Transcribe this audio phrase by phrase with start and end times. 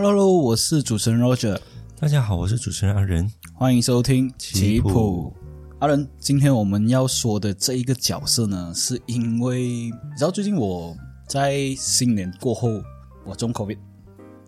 [0.00, 1.58] Hello，我是主持人 Roger，
[1.98, 5.34] 大家好，我是主持人阿仁，欢迎收听棋谱。
[5.80, 12.80] 阿仁，今天我们要说的这一个角色呢，是因为你知道最近我在新年过后
[13.26, 13.78] 我中 COVID，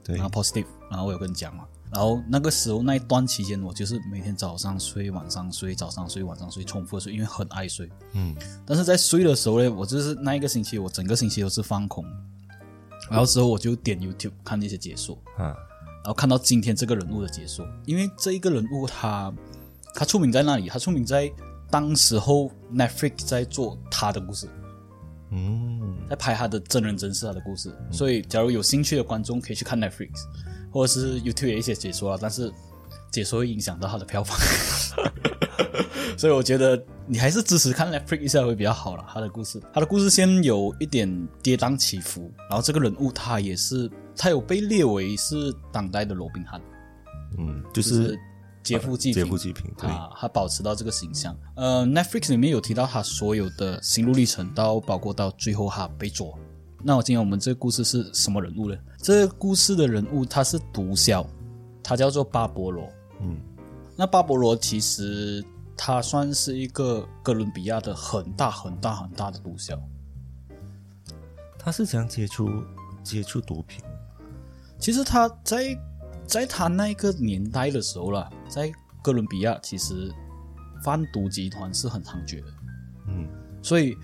[0.05, 0.17] 对。
[0.17, 7.91] 然后 positive，然后我有跟你讲嘛，然后那个时候那一段期间，我就是每天早上睡，晚上睡，早上睡，晚上睡，重复的睡，因为很爱睡。
[8.13, 12.05] 嗯，但是在睡的时候呢，我就是那一个星期，我整个星期都是放空，
[13.09, 19.33] 然后之后我就点 YouTube 看那些解说，嗯，然后看到今天这个人物的解说，因为这一个人物他
[19.95, 21.33] 他出名在那里，他出名在
[21.71, 24.49] 当时候 Netflix 在做他的故事，
[25.31, 30.11] 嗯，在拍他的真人真事他的故事，所以假如有兴趣的观众可以去看 Netflix，
[30.73, 32.53] 或者是 YouTube 有一些解说啊，但是
[33.11, 34.39] 解说会影响到他的票房，
[36.17, 36.77] 所以我觉得
[37.11, 39.05] 你还是支持看 Netflix 一下会比较好了。
[39.13, 46.61] 他的故事，他的故事先有一点跌宕起伏，然后这个人物他也是他有被列为是当代的罗宾汉，
[47.37, 48.21] 嗯，就就是是
[48.63, 51.37] 劫富济贫，劫富济贫，对，啊，他保持到这个形象。
[51.57, 56.39] 呃，Netflix 里面有提到他所有的心路历程，到包括到最后他被捉。
[56.81, 58.77] 那我今天我们这个故事是什么人物呢？
[58.99, 61.27] 这个故事的人物他是毒枭，
[61.83, 62.89] 他叫做巴勃罗。
[63.21, 63.37] 嗯，
[63.97, 65.45] 那巴勃罗其实
[65.83, 69.81] 他算是一个哥伦比亚的很大很大很大的毒枭。
[71.59, 72.51] 他是怎样接触
[73.03, 73.83] 接触毒品？
[74.79, 75.75] 其实他在
[76.27, 78.71] 在他那个年代的时候啦，在
[79.03, 80.13] 哥伦比亚其实
[80.85, 82.47] 贩毒集团是很猖獗的。
[83.09, 83.27] 嗯，
[83.63, 83.97] 所以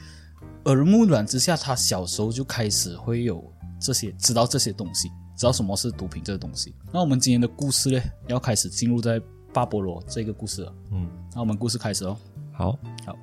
[0.64, 6.74] 耳濡目染之下，他小时候就开始会有这些知道这些东西，知道什么是毒品这个东西。
[6.90, 9.20] 那我们今天的故事呢，要开始进入在
[9.56, 10.74] 巴勃罗这个故事了。
[10.90, 12.14] 嗯，那我们故事开始哦。
[12.52, 13.16] 好，好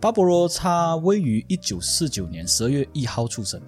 [0.00, 3.60] 巴勃罗他位于一九四九年十二月一号出生，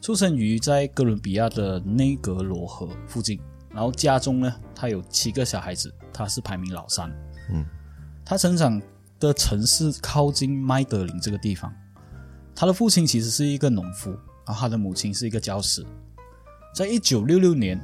[0.00, 3.38] 出生于在哥伦比亚的内格罗河附近。
[3.68, 7.10] 然后家中呢，他有七个小孩子，他是排名老三。
[7.52, 7.66] 嗯，
[8.24, 8.80] 他成长
[9.20, 11.70] 的城市靠近麦德林这个地方。
[12.54, 14.08] 他的父亲其实是一个农夫，
[14.46, 15.84] 然后他的母亲是一个教师。
[16.74, 17.78] 在一九六六年，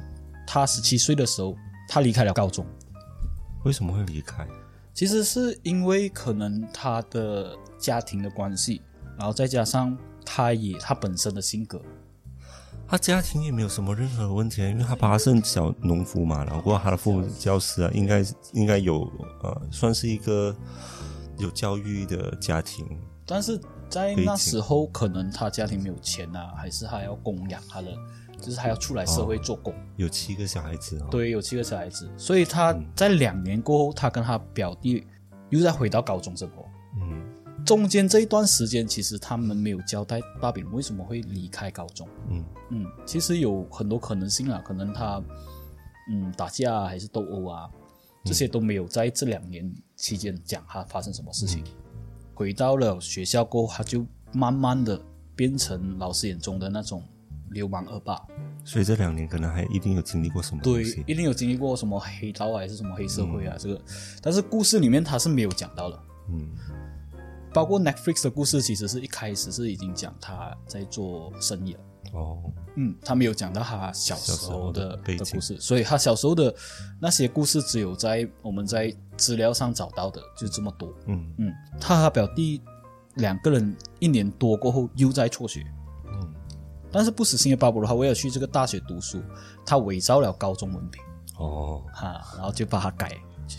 [0.47, 1.55] 他十七岁的时候，
[1.87, 2.65] 他离开了高中。
[3.63, 4.47] 为什么会离开？
[4.93, 8.81] 其实是因为可能他的家庭的关系，
[9.17, 11.81] 然后再加上他也他本身的性格，
[12.87, 19.01] 他家庭也没有什么任何问题啊，因为他爸是小农夫嘛，然后过后他的父母是教师啊，应该应该有
[19.41, 20.55] 呃，算是一个
[21.39, 22.85] 有教育的家庭。
[23.25, 23.59] 但是
[23.89, 27.87] 在那时候可能他家庭没有钱啊，还是他要供养他的，
[28.43, 29.73] 就是他要出来社会做工。
[29.95, 35.07] 有七个小孩子哦，对，有七个小孩子，所以他在两年过后，他跟他表弟
[35.49, 36.65] 又再回到高中生活。
[36.99, 37.23] 嗯
[37.65, 42.05] 中间这一段时间，其实他们没有交代大饼为什么会离开高中。
[42.29, 45.23] 嗯嗯，其实有很多可能性啊，可能他
[46.11, 47.69] 嗯打架啊，还是斗殴啊，
[48.25, 51.63] 这些都没有在这两年期间讲他发生什么事情。
[52.33, 54.99] 回到了学校过后，他就慢慢的
[55.33, 57.01] 变成老师眼中的那种
[57.53, 58.19] 流氓恶霸。
[58.65, 60.83] 所以这两年可能还一定有经历过什么东对，。
[61.05, 63.81] 一定有经历过什么黑道啊，还是什么黑社会啊，这个，
[64.21, 65.99] 但是故事里面他是没有讲到的。
[66.29, 66.49] 嗯
[67.53, 71.79] 包括 Netflix 的故事，其实是一开始是已经讲他在做生意了。
[72.13, 72.41] 哦，
[72.75, 76.51] 嗯，他没有讲到他小时候的背景的故事，所以他小时候的
[76.99, 80.91] 那些故事只有在我们在资料上找到的就这么多。
[81.05, 82.59] 嗯嗯，他和他表弟
[83.17, 85.82] 两个人一年多过后又在辍学，嗯
[86.93, 89.21] 但是不死心的巴布罗他为了去这个大学读书，
[89.65, 91.03] 他伪造了高中文凭。
[91.37, 93.17] 哦哈，然后就把它改，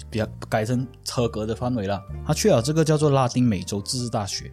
[0.09, 2.01] 比较改成合格的范围了。
[2.25, 4.53] 他去了这个叫做拉丁美洲自治大学。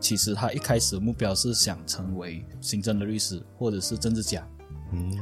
[0.00, 4.46] 其实他一开始的目标是想成为行政的律师或者是政治家。
[4.92, 5.16] 嗯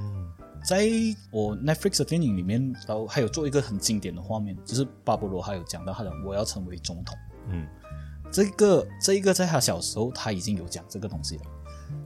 [0.66, 0.88] 在
[1.30, 7.14] 我 Netflix 的电影里面，然后还有做一个很经典的画面，就是巴勃罗还有讲到他的我要成为总统。
[7.50, 7.66] 嗯，
[8.32, 11.42] 这个这一个在他小时候他已经有讲这个东西了，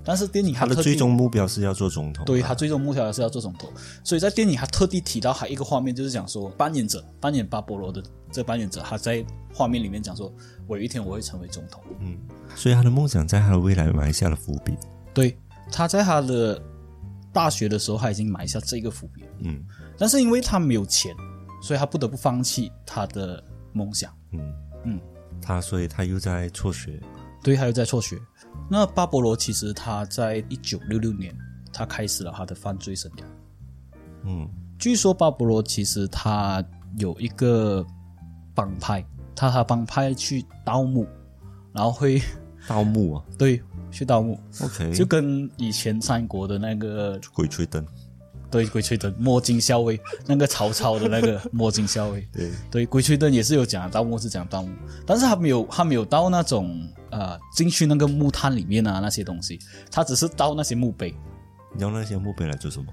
[0.05, 2.27] 但是电影他的最终目标是要做总统啊。
[2.27, 3.71] 对他最终目标是要做总统，
[4.03, 8.03] 所以在电影他特地提到还一个画面，就是讲说扮演者扮演巴勃罗的
[8.33, 10.33] 这扮演者，他在画面里面讲说，
[10.67, 11.83] 我有一天我会成为总统。
[12.01, 12.17] 嗯，
[12.55, 14.75] 所以他的梦想在他的未来埋下了伏笔。
[15.13, 15.37] 对，
[15.71, 16.63] 他在他的
[17.33, 19.63] 大学的时候他已经埋下这个伏笔，嗯
[19.99, 21.15] 但是因为他没有钱，
[21.63, 23.43] 所以他不得不放弃他的
[23.73, 24.11] 梦想。
[24.33, 24.55] 嗯
[24.85, 25.01] 嗯，
[25.43, 26.99] 他所以他又在辍学，
[27.43, 28.17] 对，他又在辍学。
[28.71, 31.35] 那巴勃罗其实他在一九六六年，
[31.73, 33.25] 他开始了他的犯罪生涯。
[34.25, 34.49] 嗯。
[34.79, 36.65] 据说巴勃罗其实他
[36.99, 37.85] 有一个
[38.55, 41.05] 帮派，他他帮派去盗墓，
[41.73, 42.23] 然后会
[42.69, 43.25] 盗墓啊？
[43.37, 43.61] 对
[43.91, 47.85] 去盗墓，，OK，就跟以前三国的那个鬼吹灯，
[48.51, 54.71] 对鬼吹灯摸金校尉，那个曹操的那个 摸金校尉，对，对鬼吹灯也是有讲盗墓是讲盗墓，
[55.05, 59.59] 但是他没有他没有到那种呃进去那个木炭里面啊那些东西，
[59.91, 61.15] 他只是倒那些墓碑。
[61.75, 62.87] 你要那些墓碑来做什么？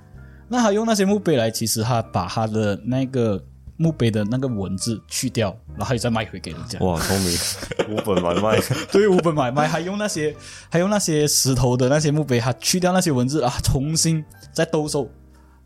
[0.47, 3.43] 那他用那些墓碑来，其实他把他的那个
[3.77, 6.77] 墓碑的那个文字去掉，然后又再卖回给人家。
[6.79, 7.37] 哇，聪明，
[7.89, 8.59] 五本买卖，
[8.91, 10.35] 对，无本买卖，还用那些
[10.69, 14.23] 还用那些石头的那些墓碑，他去掉那些文字啊，重新
[14.53, 15.09] 再兜售，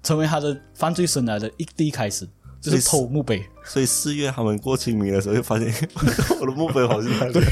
[0.02, 2.26] 成为他的犯罪生涯的一第一开始，
[2.62, 3.44] 就是偷墓碑。
[3.66, 5.74] 所以四月他们过清明的时候，就发现
[6.40, 7.46] 我的墓碑好像在那里。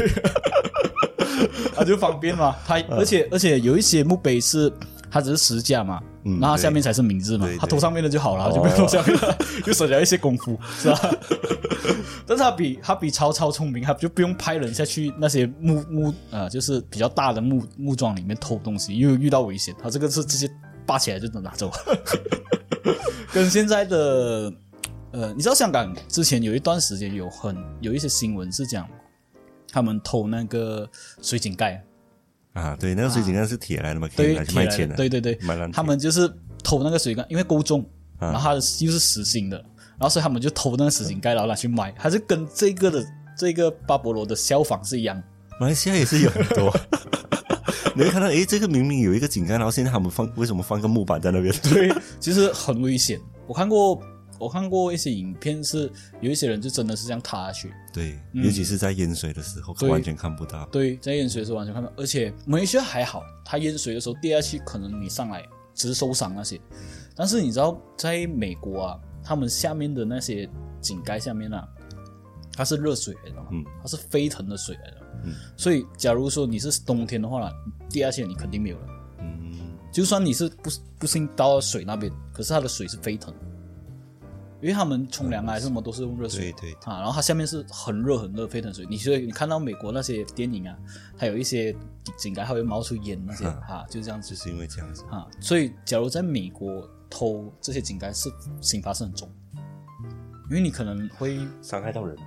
[1.78, 2.56] 啊，就方便嘛。
[2.66, 4.72] 他而且而且有一些墓碑是
[5.10, 11.00] 它只是石架嘛，嗯然后下面才是名字嘛对对，他头上面的就好了，就不用头下面了， 又省了一些功夫，是吧？
[12.28, 20.50] 但是他比他比曹操聪明，他就不用派人下去那些木木呃，就是比较大的木木桩里面偷东西，因为遇到危险，他这个是直接
[20.86, 21.72] 扒起来就能拿走，
[23.34, 24.52] 跟现在的。
[25.14, 28.88] 呃，你知道香港之前有一段时间有很有一些新闻是讲
[29.78, 30.90] 他们偷那个
[31.22, 31.84] 水井盖，
[32.54, 35.38] 啊，对，那个水井盖是铁来的嘛，可以对，拿去卖钱的，对对对
[35.72, 36.28] 他们就是
[36.64, 37.82] 偷那个水井盖，因为够重，
[38.18, 43.06] 啊然后它的又是实心的，然后所以他们就偷那个水井盖，然后拿去卖，还是跟这个的
[43.38, 45.22] 这个巴勃罗的消防是一样。
[45.60, 46.76] 马来西亚也是有很多。
[47.96, 51.54] 你会看到，诶，这个明明有一个井盖，然后现在他们放为什么放个木板在那边？
[51.64, 53.20] 对，其实很危险。
[53.48, 54.00] 我看过，
[54.40, 55.92] 我看过一些影片，是
[56.22, 57.74] 有一些人就真的是这样塌下去。
[57.94, 60.66] 对，尤其是在淹水的时候，完全看不到。
[60.68, 65.44] 对，在淹水的时候完全看不到，而且马来西亚还好，它淹水的时候跌下去，可能你上来
[65.74, 66.60] 只是受伤那些。
[67.16, 70.50] 但是你知道，在美国啊，他们下面的那些
[70.80, 71.68] 井盖下面啊，
[72.54, 74.98] 它是热水来的嘛，嗯它是沸腾的水来的。
[75.26, 77.52] 嗯所以，假如说你是冬天的话，
[77.90, 78.88] 跌下去你肯定没有了。
[79.20, 79.52] 嗯，
[79.92, 80.70] 就算你是不
[81.00, 83.40] 不幸到水那边，可是它的水是沸腾的，
[84.62, 88.86] 因为他们冲凉啊什么都是用热水对对啊，然后它下面是很热很热沸腾水。
[88.90, 90.76] 你所以你看到美国那些电影啊，
[91.18, 91.76] 它有一些
[92.18, 95.04] 井盖还会冒出烟那些哈啊，就这样子就是因为这样子。
[95.12, 95.28] 啊。
[95.40, 98.30] 所以假如在美国偷这些井盖是
[98.62, 99.30] 刑罚是很重，
[100.50, 102.18] 因为你可能会伤害到人。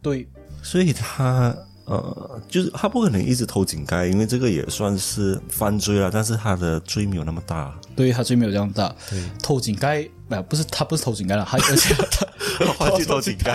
[0.00, 0.28] 对
[0.62, 1.56] 所以他
[1.86, 7.78] 呃，就是他不可能一直偷井盖，因为这个也算是犯罪了，但是他的罪没有那么大。
[7.94, 8.94] 对，他罪没有这样大。
[9.10, 11.94] 对，偷井盖啊，不是他不是偷井盖了，他而且
[12.58, 13.52] 他换去偷井盖，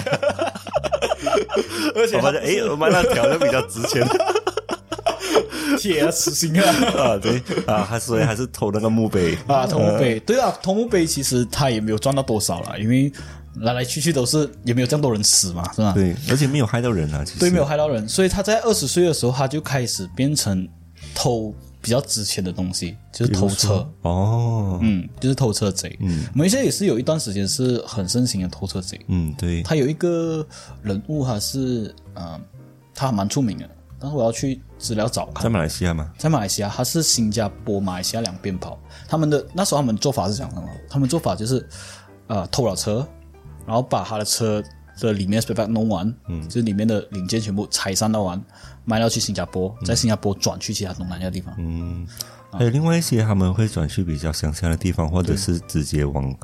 [1.95, 4.07] 而且我发现诶，我买那条就比较值钱。
[5.77, 6.69] 铁啊，死心啊。
[6.97, 9.37] 啊，对啊，还所以还是偷那个墓碑。
[9.47, 13.11] 啊，偷墓碑，对啊，偷墓碑其实他也没有赚到多少了，因为
[13.61, 15.93] 来来去去都是也没有这样多人死嘛，是吧？
[15.93, 17.39] 对，而且没有害到人啊，其实。
[17.39, 20.67] 对，没有害到人，所以他在二十岁的时候，他就开始变成
[21.15, 25.97] 偷比较值钱的东西，就是偷车，哦，嗯，就是偷车贼。
[26.01, 28.99] 嗯，马来西亚也是有一段时间是很盛行的偷车贼。
[29.07, 30.45] 嗯，对，他有一个
[30.81, 32.39] 人物，他是呃，
[32.93, 35.49] 他还蛮出名的，但是我要去资料找看在。
[35.49, 38.77] 马来西亚吗，在马来西亚，他是新加坡、马来西亚两边跑。
[39.07, 41.65] 他们的那时候他们做法是讲什么，他们做法就是，
[42.27, 43.07] 呃，偷了车，
[43.65, 44.61] 然后把他的车
[44.99, 48.41] 的里面 spare part 弄完，嗯，就是里面的零件全部拆散到完，
[48.85, 51.53] 卖到去新加坡，在新加坡转去其他东南亚地方。
[51.57, 52.07] 嗯，
[52.51, 56.35] 还有另外一些他们会转去比较乡下的地方，或者是直接往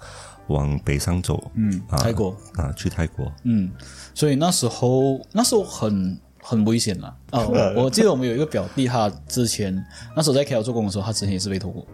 [0.48, 3.72] 往北上走，嗯，啊泰国，啊，去泰国，嗯，
[4.14, 7.16] 所以那时候那时候很很危险了。
[7.32, 9.74] 哦，我 我记得我们有一个表弟，他之前
[10.16, 11.88] 那时候在 KL 做工的时候，他之前也是被偷过，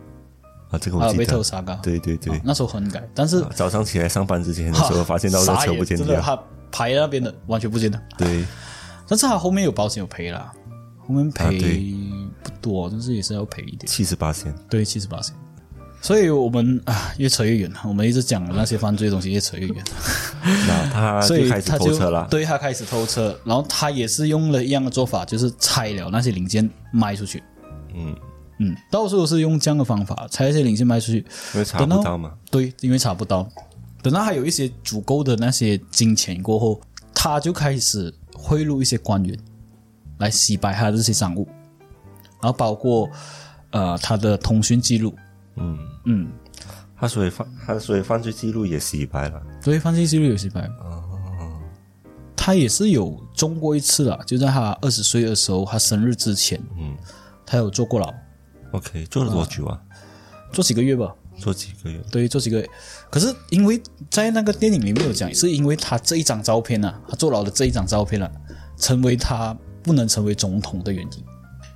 [0.70, 1.76] 啊，这个我记得，偷沙嘎。
[1.76, 6.38] 对对对，那时候很改，但是早上起来上班之前的时候， 发现到这傻车眼真的，不见掉，他
[6.70, 8.02] 排那边的完全不见了。
[8.18, 8.44] 对，
[9.12, 10.54] 但是他后面有保险有赔啦，
[11.06, 11.94] 后面赔
[12.42, 15.36] 不多，但是也是要赔一点，七十八线，对，七十八千。
[16.02, 19.84] 所以我们啊，越扯越远了，我们一直讲那些犯罪的东西，越扯越远。
[20.66, 27.44] 那他所以他就对他开始偷车，然后他也是用了一样的做法，就是拆了那些零件卖出去。
[27.94, 28.16] 嗯，
[28.60, 31.18] 嗯，到处都是用这样的方法拆一些零件卖出去。
[31.54, 33.46] 因为查不到嘛，对，因为查不到。
[34.02, 36.80] 等到他有一些足够的那些金钱过后，
[37.14, 38.12] 他就开始
[38.42, 39.38] 贿赂一些官员，
[40.18, 41.48] 来洗白他的这些赃物，
[42.42, 43.10] 然后包括
[43.70, 45.14] 呃他的通讯记录，
[45.56, 46.32] 嗯，嗯，
[46.98, 49.42] 他所以犯他所以犯罪记录也洗白了。
[49.64, 50.62] 对，犯罪记录也洗白。
[50.80, 51.62] 哦，
[52.36, 56.98] 他也是有中过一次了，就在他二十岁的时候，他生日之前，嗯
[57.46, 58.12] 他有坐过牢
[58.72, 59.80] ，，OK，坐了多久啊？
[60.52, 61.16] 坐几个月吧。
[61.38, 62.00] 坐几个月？
[62.12, 62.70] 对，坐几个月。
[63.12, 68.32] 可是因为在那个电影里面有讲，是因为他这一张照片啊，他坐牢的这一张照片啊，
[68.78, 71.24] 成为他不能成为总统的原因。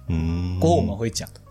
[0.08, 1.42] 嗯，过后我们会讲的。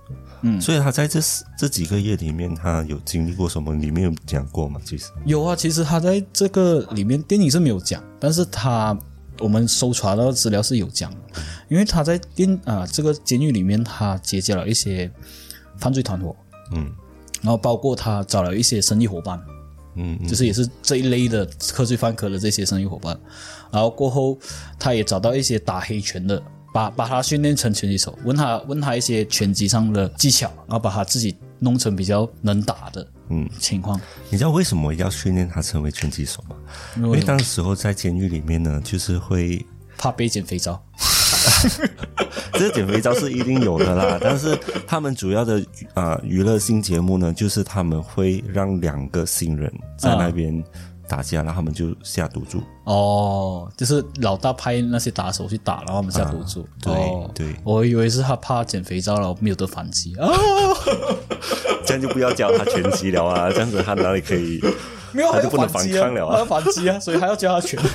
[0.60, 1.18] 所以他在这
[1.56, 3.74] 这几个月里面，他有经历过什么？
[3.76, 4.78] 里面有讲过吗？
[4.84, 8.94] 其实，有啊，其实他在这个里面电影是没有讲，但是他
[9.38, 11.10] 我们搜查到的资料是有讲，
[11.70, 15.10] 因为他在电啊、这个监狱里面，他结交了一些
[15.78, 16.36] 犯罪团伙，
[16.72, 16.92] 嗯
[17.40, 19.40] 然后包括他找了一些生意伙伴，
[19.96, 23.18] 嗯嗯就是也是这一类的科罪犯科的这些生意伙伴，
[23.72, 24.38] 然后过后
[24.78, 34.00] 他也找到一些打黑拳的，把把他训练成拳击手，问他问他一些拳击上的技巧，然后把他自己弄成比较能打的嗯，情况。
[34.30, 36.56] 你知道为什么要训练他成为拳击手吗？
[36.96, 39.64] 因为当时候在监狱里面呢，就是会
[39.96, 40.82] 怕被捡肥皂，
[42.52, 50.62] 这个减肥招是一定有的啦，但是他们主要的啊、娱乐性节目呢，就是他们会让两个新人在那边
[51.09, 52.62] 打架，然后他们就下赌注。
[52.85, 56.66] 哦，就是老大派那些打手去打，然后我们下赌注。
[56.80, 60.28] 对哦对我以为是他怕减肥皂，然后没有得反击啊，
[61.85, 64.61] 这样就不要教他拳击了啊，这样子他哪里可以？
[65.33, 67.80] 他就不能反抗了啊反击啊，所以还要教他拳。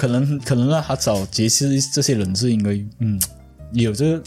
[0.00, 3.20] 哦，可能可能让他找杰西这些人是因为嗯，
[3.72, 4.22] 有这个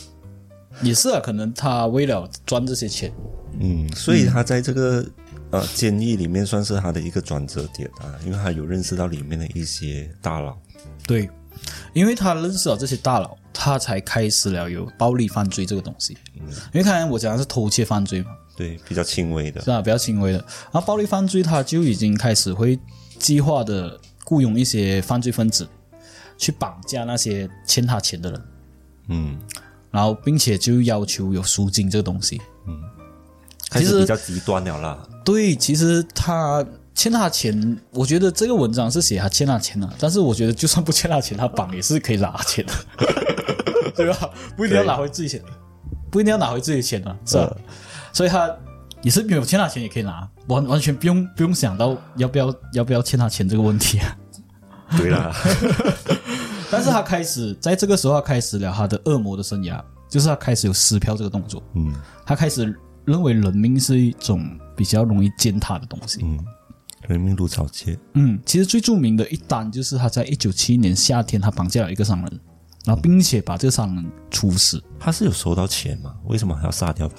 [0.81, 3.11] 也是啊，可能他为了赚这些钱，
[3.59, 5.05] 嗯，所以他在这个
[5.49, 10.55] 呃监狱里面算是他的一个转折点啊，因为他有认识到里面的一些大佬。
[11.07, 11.29] 对，
[11.93, 16.17] 因为他认识了这些大佬，他才开始了有暴力犯罪这个东西。
[16.39, 19.81] 嗯因为刚才我讲的是偷窃犯罪嘛，对，比较轻微的是，啊？
[19.81, 20.37] 比较轻微的。
[20.71, 22.77] 然后暴力犯罪，他就已经开始会
[23.19, 25.67] 计划的雇佣一些犯罪分子
[26.37, 28.41] 去绑架那些欠他钱的人，
[29.09, 29.37] 嗯，
[29.91, 32.41] 然后并且就要求有赎金这个东西。
[33.69, 35.07] 开其实始比较极端了啦。
[35.25, 36.63] 对，其实他
[36.93, 42.73] 欠他钱，我觉得这个文章是写他欠他钱了、但是我觉得就算不欠他钱，他绑也是可以拿钱的，
[43.95, 44.29] 对吧？
[44.55, 45.41] 不一定要拿回自己钱，
[46.11, 47.57] 不一定要拿回自己的钱啊，是吧？
[48.11, 48.55] 所以他
[49.03, 54.17] 也是没有欠他钱也可以拿，完完全不用不用想到要不要要不要欠他钱这个问题啊。
[54.97, 55.33] 对啦，
[56.71, 61.93] 但是他开始在这个时候，他开始了他的恶魔的生涯，就是他开始有撕票这个动作，嗯
[62.25, 62.73] 他开始
[63.05, 66.21] 认为人命是一种比较容易践踏的东西。
[66.23, 66.39] 嗯，
[67.07, 67.97] 人命如草芥。
[68.13, 72.39] 嗯，其实最著名的一单就是他在一九七一年夏天，他绑架了一个商人，
[72.85, 74.81] 然后并且把这个商人处死。
[74.99, 76.15] 他是有收到钱吗？
[76.25, 77.15] 为什么还要杀掉他？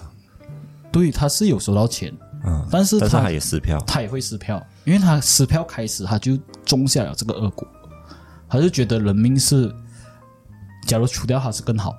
[0.95, 3.83] 对，他是有收到钱，嗯，但是他但是他也撕票。
[3.85, 7.67] 他也会撕票，因为他撕票开始他就种下了这个恶果，
[8.49, 9.75] 他就觉得人命是，
[10.87, 11.99] 假如除掉他是更好，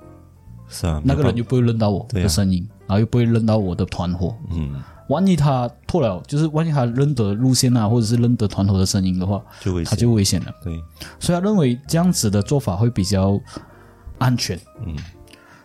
[0.66, 4.34] 是啊，那个人就不会认到我的声音，然后又不会认到我的团伙。
[4.50, 9.96] 嗯，万一他错了，就是万一他认得路线啊，或者是认得团伙的声音的话，就危险他。
[9.96, 10.52] 就危险了。
[10.64, 10.82] 对，
[11.20, 13.38] 所以他认为这样子的做法会比较
[14.18, 14.58] 安全。
[14.86, 14.96] 嗯，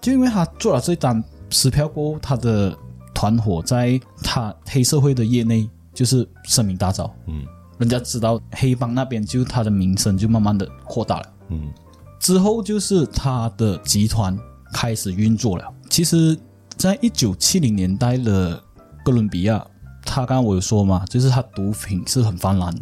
[0.02, 2.78] 就因为他做了这单撕票过后，他的
[3.22, 7.08] 团伙在他黑社会的业内就是声名大噪。
[7.28, 7.46] 嗯
[7.78, 11.34] 人家知道黑帮那边就他的名声就慢慢的扩大了。
[11.50, 11.72] 嗯
[12.20, 14.36] 之后就是他的集团
[14.74, 15.72] 开始运作了。
[15.88, 16.36] 其实，
[16.78, 18.60] 在一九七零年代的
[19.06, 19.64] 哥伦比亚，
[20.04, 22.74] 他刚刚我有说嘛，就是他毒品是很泛滥。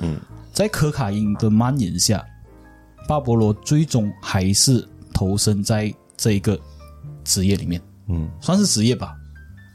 [0.00, 0.16] 嗯，
[0.52, 2.24] 在可卡因的蔓延下，
[3.08, 6.56] 巴勃罗最终还是投身在这一个
[7.24, 9.16] 职业里面，嗯，算是职业吧。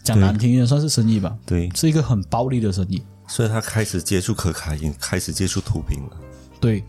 [0.04, 3.02] 讲难听一点，算是生意吧，对，是一个很暴利的生意。
[3.28, 6.18] 所以他开始接触可卡因，开始接触毒品了。
[6.60, 6.84] 对，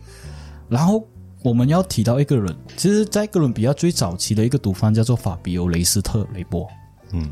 [0.67, 1.07] 然后
[1.41, 6.67] 我们要提到一个人，其实，在哥伦比亚最早期的一个毒贩叫做法比欧·雷斯特雷波。
[7.11, 7.31] 嗯，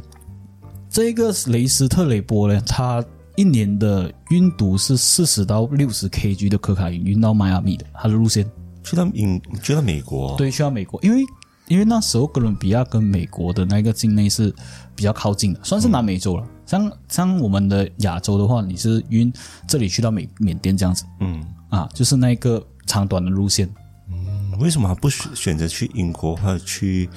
[0.90, 3.04] 这个雷斯特雷波呢，他
[3.36, 8.50] 一年的运毒是四十到六十 kg 的可卡因运到迈阿密的，他的路线
[8.84, 11.24] 去到英，去到美国。，对，去到美国，因为
[11.68, 14.54] 因为那时候哥伦比亚跟美国的那个境内是
[14.96, 16.48] 比较靠近的，算是南美洲了。
[16.66, 19.32] 像像我们的亚洲的话，你是晕
[19.68, 23.70] 这里去到缅缅甸这样子嗯，啊，就是那个长短的路线。
[24.12, 27.10] 嗯为什么他不选选择去英国或者去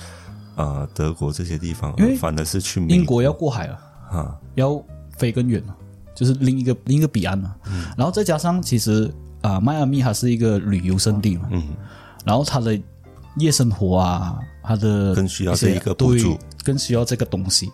[0.57, 3.79] 呃德国这些地方，因为反而是去美英国要过海了，
[4.11, 4.37] 啊？
[4.55, 4.83] 要
[5.17, 5.77] 飞更远了，
[6.15, 7.55] 就是另一个另一个彼岸嘛。
[7.97, 11.69] 然后再加上其实啊、迈阿密它是一个旅游胜地嘛，嗯，
[12.25, 12.77] 然后它的
[13.39, 17.71] 夜生活啊，他的更需要这一个补助，更需要这个东西。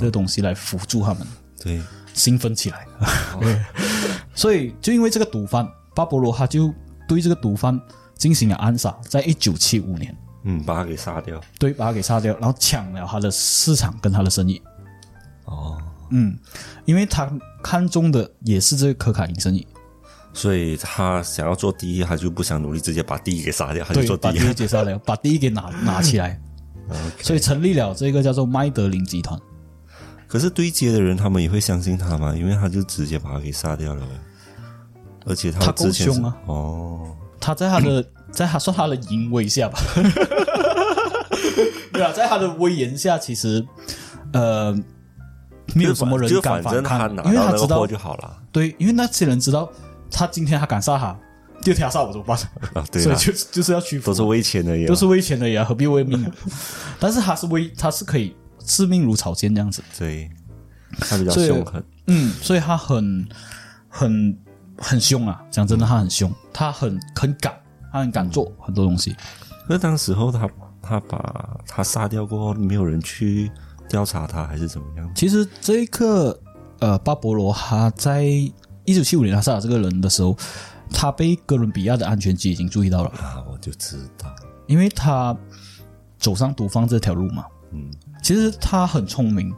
[0.00, 1.24] 个东西来辅助他们
[1.62, 1.80] 对，
[2.14, 2.86] 兴奋起来。
[4.34, 6.72] 所以就因为这个毒贩巴勃罗，他就
[7.06, 7.78] 对这个毒贩
[8.16, 11.38] 进行了暗杀，在一九七五年，嗯，把他给杀掉。
[11.58, 14.60] 对，把他给杀掉，然后抢了他的市场跟他的生意。
[15.44, 15.76] 哦，
[16.10, 16.36] 嗯，
[16.86, 17.30] 因为他
[17.62, 19.64] 看中的也是这个可卡因生意，
[20.36, 24.32] 所以他想要做第一，他就不想努力，直接把第一给杀掉，他就做，第一。
[24.32, 24.50] 把第。
[24.50, 26.38] 一给杀掉， 把第一给拿拿起来。
[27.20, 29.36] 所以成立了这个叫做麦德林集团。
[30.28, 32.34] 可是对接的人，他们也会相信他吗？
[32.36, 34.06] 因为他就直接把他给杀掉了，
[35.24, 36.36] 而且他之前是凶啊。
[36.46, 39.78] 哦，他在他的 在他算他的淫威下吧，
[41.92, 43.66] 对啊，在他的威严下，其实
[44.32, 44.76] 呃
[45.74, 48.36] 没有什么人敢反抗，拿因为他知道就好了。
[48.52, 49.68] 对，因为那些人知道
[50.16, 51.14] 他今天他敢杀他，
[51.62, 52.38] 第二天他杀我怎么办？
[52.72, 56.32] 啊，对啊， 所以就就是要屈服，都是为钱而已啊，都是为钱的呀，何必为命啊？
[56.98, 60.30] 但是他是为 他是可以致命如草芥这样子，对，
[61.00, 63.28] 他比较凶狠，嗯，所以他很
[63.88, 64.38] 很
[64.78, 65.42] 很凶啊！
[65.50, 67.54] 讲真的，他很凶，他很很敢，
[67.92, 69.14] 他很敢做很多东西。
[69.68, 70.48] 那当时候他
[70.80, 73.50] 他把他杀掉过后，没有人去
[73.88, 75.10] 调查他，还是怎么样？
[75.14, 76.38] 其实这一个
[76.78, 78.24] 呃，巴勃罗他在
[78.86, 80.36] 一九七五年他杀了这个人的时候，
[80.90, 84.34] 他被哥伦比亚的安全局已经注意到了，啊，我就知道，
[84.66, 85.36] 因为他
[86.18, 87.44] 走上毒贩这条路嘛。
[87.72, 87.90] 嗯，
[88.22, 89.52] 其实他很聪明，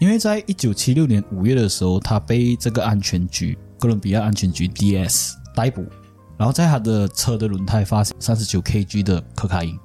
[0.00, 5.84] 因为在一九七六年五月的时候，他被这个安全局哥伦比亚安全局 DS 逮捕，
[6.38, 9.78] 然后在他的车的轮胎发现三十九 kg 的可卡因，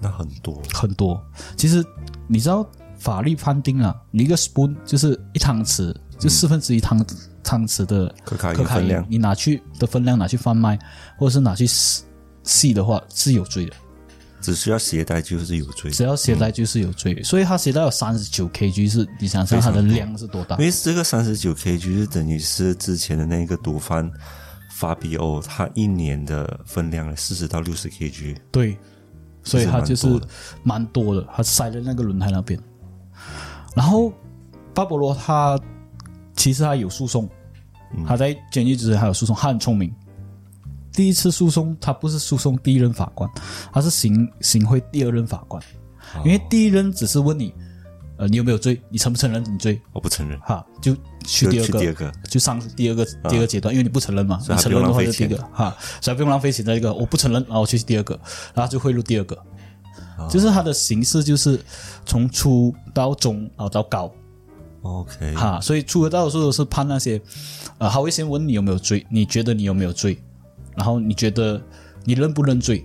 [0.00, 1.22] 那很多，很多。
[1.54, 1.84] 其实
[2.26, 2.66] 你知道
[2.98, 7.04] 法律判定啊，你一个 spoon 就是一汤匙，就四分之一汤
[7.42, 10.78] 汤匙的可卡可卡因因分量，你拿去的分量拿去贩卖，
[11.16, 12.04] 或者是拿去吸
[12.42, 13.72] 吸的话是有罪的。
[14.40, 15.90] 只需要携带就是有罪。
[15.90, 20.64] 只要携带就是有罪，所以他携带有三十九 kg，是你想想它的量是多大因？
[20.64, 24.08] 为这个三十九 kg 是等于是之前的那个毒贩
[24.70, 28.78] 法比欧，他一年的分量四十到六十 kg，对，
[29.42, 30.28] 所以他就是蛮多的
[30.62, 32.58] 蛮多的，他塞在那个轮胎那边。
[33.74, 34.12] 然后
[34.72, 35.58] 巴勃罗他
[36.36, 37.28] 其实他有诉讼，
[38.06, 39.92] 他在监狱之前还有诉讼，他很聪明。
[40.92, 43.30] 第一次诉讼他不是诉讼第一任法官，
[43.72, 45.62] 他是行行贿第二任法官，
[46.24, 47.54] 因为第一任只是问你，
[48.16, 58.18] 呃，你有没有罪，你承不承认你罪，我不承认，哈，就去第二个，去第二个，就上第二个第二个阶段，因为你不承认嘛，你承认的话就第一个哈，所以不用浪费钱在一个，我不承认，然后我去第二个，
[58.54, 59.38] 然后就贿赂第二个，
[60.28, 61.60] 就是它的形式就是
[62.04, 64.12] 从初到中，然后到高
[64.88, 67.20] OK，哈，所以初和到的时候都是判那些，
[67.78, 70.18] 呃，他会先问你有没有罪，你觉得你有没有罪，
[70.74, 71.60] 然后你觉得
[72.04, 72.84] 你认不认罪，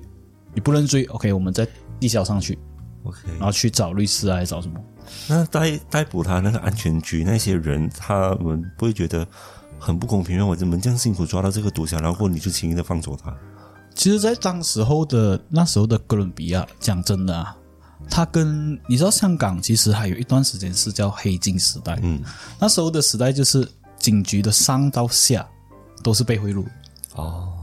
[0.54, 1.68] 你不认罪，OK，我们再
[2.00, 2.60] 递交上去
[3.04, 4.80] ，OK，然后去找律师啊，还是找什么？
[5.28, 9.28] 那逮逮捕他那个安全局那些人，他们不会觉得
[9.80, 10.46] 很不公平吗？
[10.46, 13.36] 我怎么这样辛苦抓到这个毒枭，然后你就轻易的放走他？
[13.96, 17.56] 其实，在当时候的那时候的哥伦比亚，讲真的啊，
[18.10, 22.00] 它跟你知道香港其实还有一段时间是叫黑金时代。
[22.04, 22.22] 嗯，
[22.60, 25.48] 那时候的时代就是警局的上到下
[26.04, 26.66] 都是被贿赂，
[27.16, 27.54] 哦，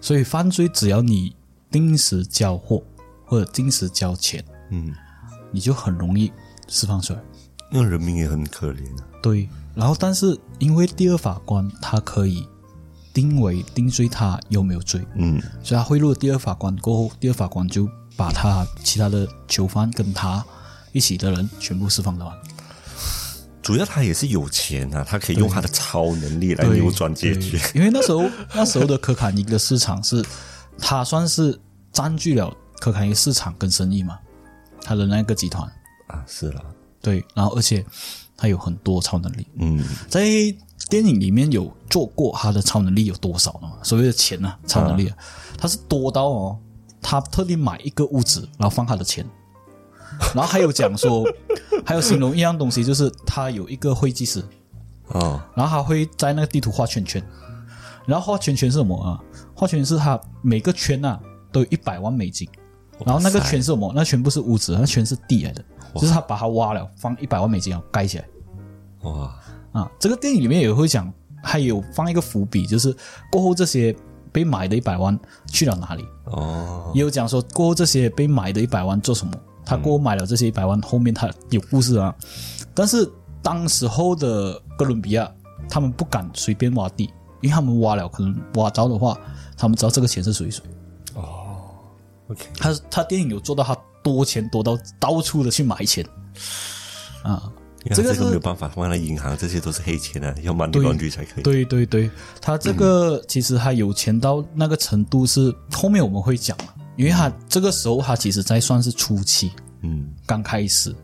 [0.00, 1.34] 所以犯罪只要你
[1.70, 2.82] 定时交货
[3.24, 4.94] 或者定时交钱，嗯，
[5.52, 6.32] 你就很容易
[6.68, 7.20] 释放出来。
[7.70, 9.04] 那人民也很可怜啊。
[9.22, 12.46] 对，然后但是因为第二法官他可以
[13.12, 20.44] 定为定罪他有没有罪，嗯，所以他贿赂了第二法官过后，第二法官就把他其他的囚犯跟他
[20.92, 22.36] 一起的人全部释放到完。
[23.62, 27.60] 主要他也是有钱啊，他可以用他的超能力来扭转结局。
[27.74, 28.24] 因为那时候
[28.54, 30.24] 那时候的可卡尼的市场是，
[30.78, 31.60] 他算是
[31.92, 34.18] 占据了可卡尼市场跟生意嘛，
[34.82, 35.68] 他的那个集团
[36.06, 36.62] 啊，是了，
[37.02, 37.84] 对，然后而且
[38.36, 40.22] 他有很多超能力，嗯，在
[40.88, 43.68] 电影里面有做过他的超能力有多少呢？
[43.82, 45.16] 所谓的钱啊，超能力啊，
[45.58, 46.58] 他是多到哦，
[47.08, 49.24] 他特地买一个屋子，然后放他的钱，
[50.34, 51.24] 然后还有讲说，
[51.86, 54.42] 还有形容一样东西，就是他有一个会计师，
[55.10, 57.22] 哦，然后他会在那个地图画圈圈，
[58.06, 59.22] 然后画圈圈是什么啊？
[59.54, 61.20] 画圈圈是他每个圈啊
[61.52, 62.48] 都有一百万美金，
[63.04, 63.92] 然后那个圈是什么？
[63.94, 65.64] 那圈不是屋子，那圈是地来的，
[65.94, 68.24] 就是他把它挖了，放一百万美金，啊盖起来。
[69.02, 69.32] 哇，
[69.70, 72.92] 啊，这个电影里面也会讲，还有放一个伏笔，就是
[73.30, 73.94] 过后这些
[74.32, 75.16] 被买的一百万
[75.46, 79.32] 去了哪里，哦，也有讲说过后这些被买的一百万做什么。
[79.64, 82.14] 他过后买了这些一百万，后面他有故事啊。
[82.72, 83.10] 但是
[83.42, 85.28] 当时候的哥伦比亚，
[85.68, 87.04] 他们不敢随便挖地，
[87.40, 89.18] 因为他们挖了，可能挖着的话，
[89.56, 90.62] 他们知道这个钱是属于谁。
[91.14, 91.56] 哦
[92.28, 96.06] OK，他他电影有做到他多钱多到到处的去买钱
[97.24, 97.50] 啊，
[97.94, 101.42] 这个是这个没有办法放在银行，这些都是黑钱啊，要 money laundry 才可以。
[101.42, 106.56] 对对对，他这个其实他有钱到那个程度是后面我们会讲，
[106.96, 110.94] 因为他这个时候他其实在算是初期，嗯，刚开始，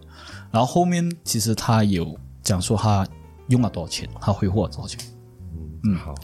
[0.50, 3.06] 然后后面其实他有讲说他
[3.48, 4.98] 用了多少钱，他挥霍了多少钱。
[5.84, 6.14] 嗯，好。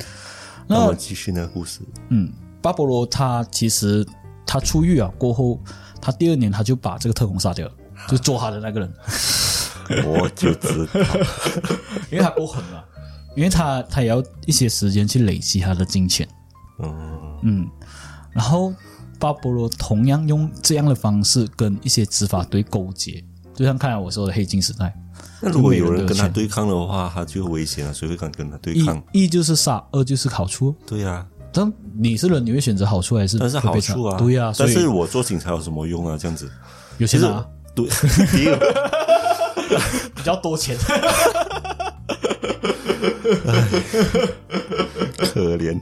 [0.66, 1.80] 那那我们继续那个故事。
[2.10, 4.06] 嗯，巴勃罗他其实
[4.46, 5.58] 他出狱啊过后，
[6.00, 7.74] 他第二年他就把这个特工杀掉了，
[8.08, 8.92] 就做他的那个人，
[10.04, 11.00] 我就知道，
[12.10, 12.84] 因为他不狠了，
[13.36, 16.28] 因为他他也要一些时间去累积他的金钱，
[16.78, 17.68] 嗯，嗯，
[18.32, 18.72] 然后
[19.18, 23.24] 巴勃罗同样用这样的方式跟一些执法队勾结，
[23.54, 24.94] 就像看来我说的黑金时代，
[25.40, 29.02] 那如果有人跟他对抗的话，他就危险了，谁会敢跟他对抗？
[29.12, 30.74] 一就是杀，二就是好处。
[30.86, 36.16] 对呀、但你是人，你会选择好处还是但是好处啊，对呀、所以但是我做警察有什么用啊？
[36.18, 36.50] 这样子，
[36.98, 37.86] 有钱拿对，
[40.14, 40.76] 比较多钱。
[45.18, 45.80] 可怜。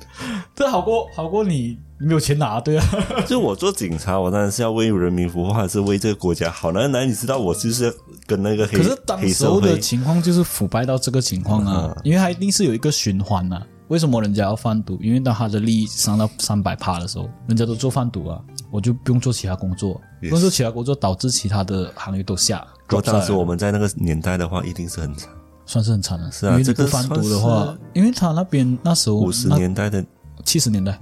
[0.55, 2.85] 这好过好过你没有钱拿，对啊，
[3.27, 6.73] 就我做警察，我当然是要为人民服务，或者是为这个国家好。
[6.73, 7.93] 难难，你知道我就是要
[8.27, 13.63] 跟那个黑可是当时候的，情况就是腐败到这个情况啊，嗯因为它一定是有一个循环啊。
[13.89, 14.99] 为什么人家要贩毒？
[15.01, 22.67] 因为当他的利益上到三百趴的时候，人家都做贩毒啊，我就不用做其他工作，不用做其他工作，导致其他的行业都下。
[22.89, 25.29] 如果当时我们在那个年代的话，一定是很惨。
[25.65, 30.05] 算是很惨了，是啊因为你这个不贩毒的话，因为他那边那时候五十年代的
[30.45, 30.99] 七十年代。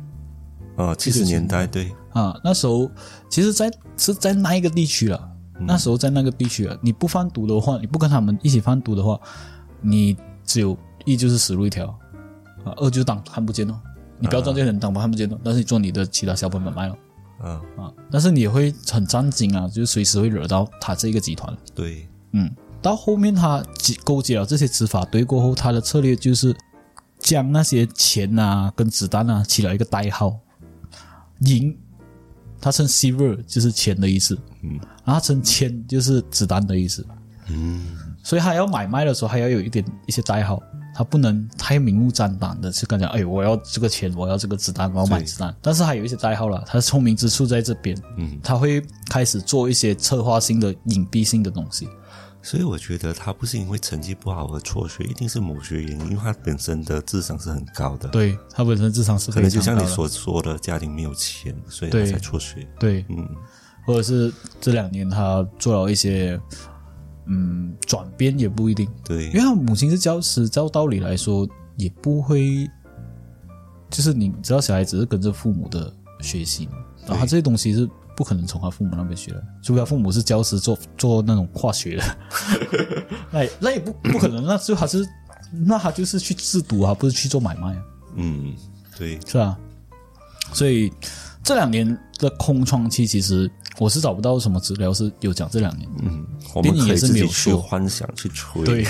[0.76, 2.90] 啊，七十年代对，啊，那时候
[3.28, 5.30] 其实在，是在那一个地区了。
[5.60, 9.20] 那时候在那个地区了，你不贩毒的话，你不跟他们一起贩毒的话，
[9.80, 11.86] 你只有一就是死路一条。
[12.64, 13.80] 啊，二就是当看不见哦。
[14.18, 16.96] 你不要赚这些人当看不见哦，但是你做你的其他小本本卖了
[17.38, 21.56] 啊，啊，但是你也会很震惊啊，就是随时会惹到他这个集团。
[21.74, 23.62] 对，嗯，到后面他
[24.04, 26.54] 勾结了这些执法队过后，他的策略就是
[27.18, 30.38] 将那些钱啊跟子弹啊起了一个代号，
[31.40, 31.76] 银，
[32.60, 37.06] 他称 silver 就是钱的意思，嗯，然后他称铅就是子弹的意思，
[37.48, 37.84] 嗯，
[38.22, 40.62] 所以他要买卖的时候还要有一点一些代号，
[40.94, 48.80] 他不能太明目张胆的去跟他讲，哎，我要这个钱，我要这个子弹，我要买子弹，但是还有一些代号了，他的聪明之处在这边，嗯，他会
[49.10, 51.88] 开始做一些策划性的隐蔽性的东西。
[52.40, 62.68] 所以我觉得他不是因为成绩不好而辍学，一定是某些原因，因为他本身的智商是很高的，，对他本身智商是可能就像你所说的，家庭没有钱，所以他才辍学。
[62.78, 63.26] 对，嗯，
[63.86, 64.30] 或者是
[64.60, 66.38] 这两年他做了一些
[67.26, 69.26] 嗯转变也不一定，对。
[69.28, 72.68] 因为，他母亲是教师，照道理来说也不会，
[73.90, 76.72] 就是你知道小孩子是跟着父母的学习嘛，
[77.06, 82.16] 然后他这些东西是不可能从他父母那边学的，除非他父母是教师做做那种化学的，
[83.30, 85.06] 那 也那也不不可能，那就还是
[85.52, 87.82] 那他就是去制毒啊，不是去做买卖啊。
[88.16, 88.54] 嗯，
[88.96, 89.58] 对，是啊，
[90.52, 90.92] 所以
[91.42, 91.86] 这两年
[92.18, 95.88] 的空窗期，其实我是找不到什么资料是有讲这两年。
[96.02, 97.62] 嗯，我们也是自己去没有说。
[97.62, 98.64] 幻想去吹。
[98.64, 98.84] 对，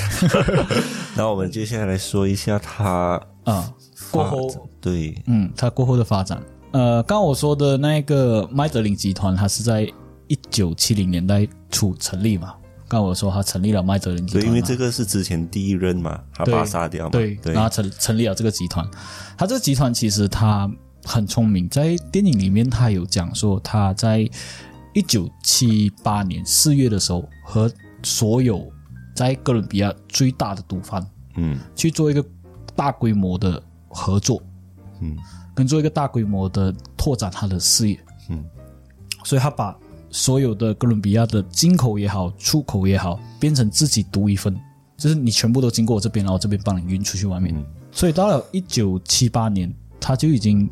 [1.17, 3.73] 那我们接下来来说一下他啊，
[4.11, 6.43] 过发后，对，嗯，他过后的发展，
[6.73, 9.91] 呃，刚刚我说的那个麦德林集团，它是在
[10.29, 12.55] 一九七零年代初成立嘛。
[12.87, 17.53] 刚刚我说他成立了麦德林集对，团对，因为这个是之前第一任嘛，他把他杀掉嘛，对，对。
[17.53, 18.87] 然后成成立了这个集团。
[19.37, 20.71] 他这个集团其实他
[21.03, 24.29] 很聪明，在电影里面他有讲说，他在
[24.95, 27.71] 一九七八年四月的时候，和
[28.03, 28.67] 所有
[29.15, 31.05] 在哥伦比亚最大的毒贩
[31.37, 32.25] 嗯去做一个
[32.75, 34.43] 大规模的合作，
[35.01, 35.17] 嗯
[35.55, 37.99] 跟做一个大规模的拓展他的事业。
[38.31, 38.45] 嗯，
[39.25, 39.77] 所以他把
[40.11, 44.57] 所有的哥伦比亚的进口也好、出口也好，变成自己独一份，
[44.97, 47.55] 就是你全部都经过我这边，然后这边帮你运出去外面。
[47.55, 50.69] 嗯所以到了一九七八年，他就已经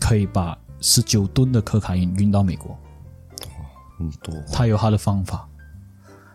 [0.00, 2.74] 可以把十九吨的可卡因运到美国。
[4.10, 4.34] 很多。
[4.52, 5.48] 他有他的方法。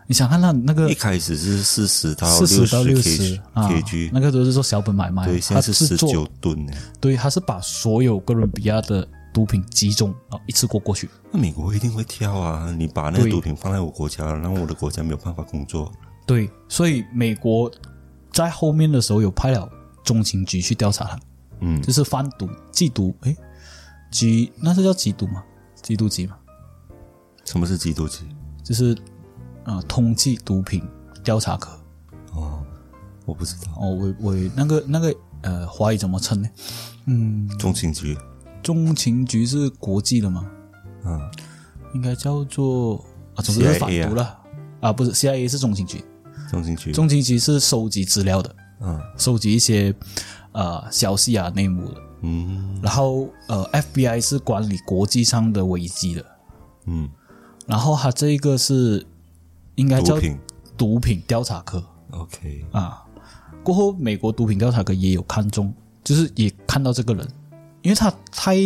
[0.06, 6.72] 你想看他那个一开始是四十到四十到六六十啊 kg，那个都是做小本买卖，对，现他在是十做九吨呢。
[6.98, 11.10] 对，他是把所有哥伦比亚的毒品集中，啊一次过过去。
[11.30, 12.74] 那美国一定会跳啊！
[12.78, 15.92] 你把那个毒品放在我国家，让我的国家没有办法工作。
[16.26, 17.70] 对，所以美国
[18.32, 19.70] 在后面的时候有派了
[20.02, 21.20] 中情局去调查他，
[21.60, 23.36] 嗯就是贩毒、缉毒，诶，
[24.10, 25.44] 缉那是叫缉毒吗？
[25.82, 26.36] 缉毒局嘛，
[27.48, 28.24] 什么是缉毒局？
[28.62, 28.94] 就是
[29.64, 30.86] 呃通缉毒品
[31.24, 31.70] 调查科。
[32.34, 32.62] 哦，
[33.24, 33.72] 我不知道。
[33.80, 36.48] 哦，我我那个那个呃华语怎么称呢？
[37.06, 38.14] 嗯，中情局，
[38.62, 40.46] 中情局是国际的吗？
[41.06, 41.18] 嗯，
[41.94, 43.02] 应该叫做
[43.34, 44.38] 啊，总之是反毒了
[44.80, 46.04] 啊不是 CIA 是中情局，
[46.50, 49.94] 中情局，中情局是收集资料的，嗯收集一些
[50.52, 51.94] 呃消息啊内幕的。
[52.20, 56.26] 嗯然后呃，FBI 是管理国际上的危机的。
[56.86, 57.08] 嗯，
[57.68, 59.06] 然后他这一个是
[59.74, 60.38] 应该叫毒品
[60.76, 63.04] 毒品调查科，OK，啊。
[63.62, 67.28] 过后，美国毒品调查科也有看中，就是也看到这个人，
[67.82, 68.56] 因为他太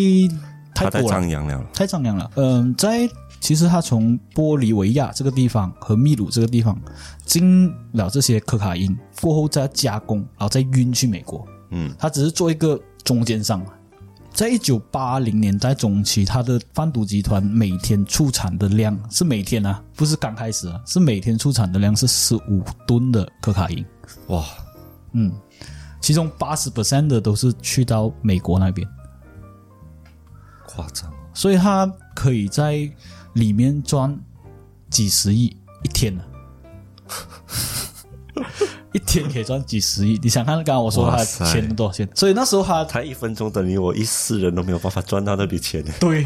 [0.73, 2.31] 太他在多了，张扬了，太张扬了。
[2.37, 3.09] 嗯，在
[3.41, 6.79] 其实他从玻利维亚这个地方和秘鲁这个地方
[7.25, 11.45] 进了这些可卡因过后再加工，然后再运去美国。
[11.71, 13.65] 嗯他只是做一个中间商。
[14.35, 23.85] 在一九八零年代中期，他的贩毒集团每天出产的量是每天啊，不是刚开始啊，是每天出产的量是十五吨的可卡因。
[24.29, 24.45] 哇，
[25.13, 25.31] 嗯，
[26.01, 28.89] 其中八十 percent 的都是去到美国那边，
[30.67, 32.91] 夸张，所以他可以在
[33.35, 34.19] 里面赚
[34.91, 36.25] 几十亿一天呢、
[38.93, 42.09] 一天可以赚几十亿，你想看刚刚我说他钱多少钱？
[42.15, 46.25] 所以那时候他他一分钟等于我一世人都没有办法赚到那笔钱， 对，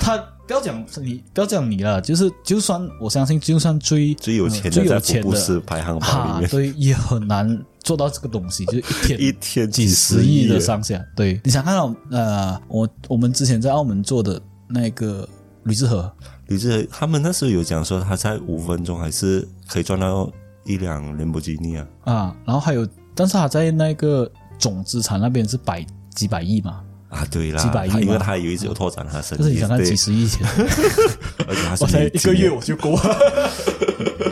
[0.00, 10.48] 他不要讲你，不要讲你了，就是就算我相信，就算最最有钱嗯最的在福布有钱的斯排行榜里，面，哈对，也很难做到这个东西，就是一天 一天几十亿。
[10.48, 11.04] 的上下。
[11.14, 15.28] 对，你想看到呃，我我们之前在澳门做的那个
[15.64, 16.10] 吕志和，
[16.46, 20.30] 吕志和他们那时候有讲说他在五分钟还是可以赚到
[20.68, 30.46] 一辆兰博基尼啊，啊，然后还有，但是他在那个总资产那边是百几百亿嘛，啊对啦，几百亿因为他有一直有拓展他的生意，但是你想看对几十亿钱，
[31.48, 33.02] 而且他是我才一个月我就够了。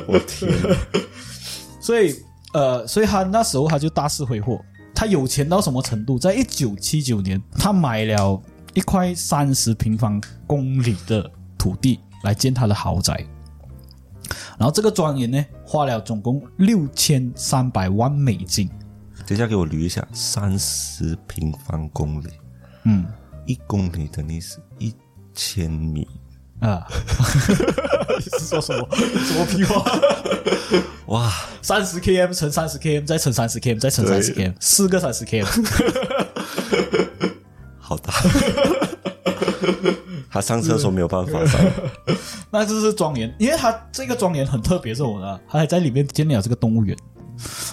[0.07, 0.53] 我天。
[0.53, 0.77] 啊，
[1.81, 2.15] 所以
[2.53, 4.61] 呃，所以他那时候他就大肆挥霍，
[4.95, 6.19] 他有钱到什么程度？
[6.19, 8.41] 在一九七九年，他买了
[8.75, 13.25] 一块三十平方公里的土地来建他的豪宅，
[14.59, 18.69] 然后这个庄园呢，花了总共六千三百万美金。
[19.27, 22.29] 等一下给我捋一下，三十平方公里，
[22.85, 23.05] 嗯
[23.47, 24.95] 一公里等于是一
[25.35, 26.07] 千米，
[26.61, 26.87] 啊，
[28.19, 29.85] 你是说什么什么屁话？
[31.07, 35.47] 哇，三十 km 乘三十 km 再乘三十 km 再乘三十 km，四个三十 km。
[37.79, 38.13] 好大。
[40.37, 41.59] 他上厕所没有办法上，
[42.53, 46.95] 那这是庄园，因为他这个庄园很特别，是我的，他还在里面建了这个动物园，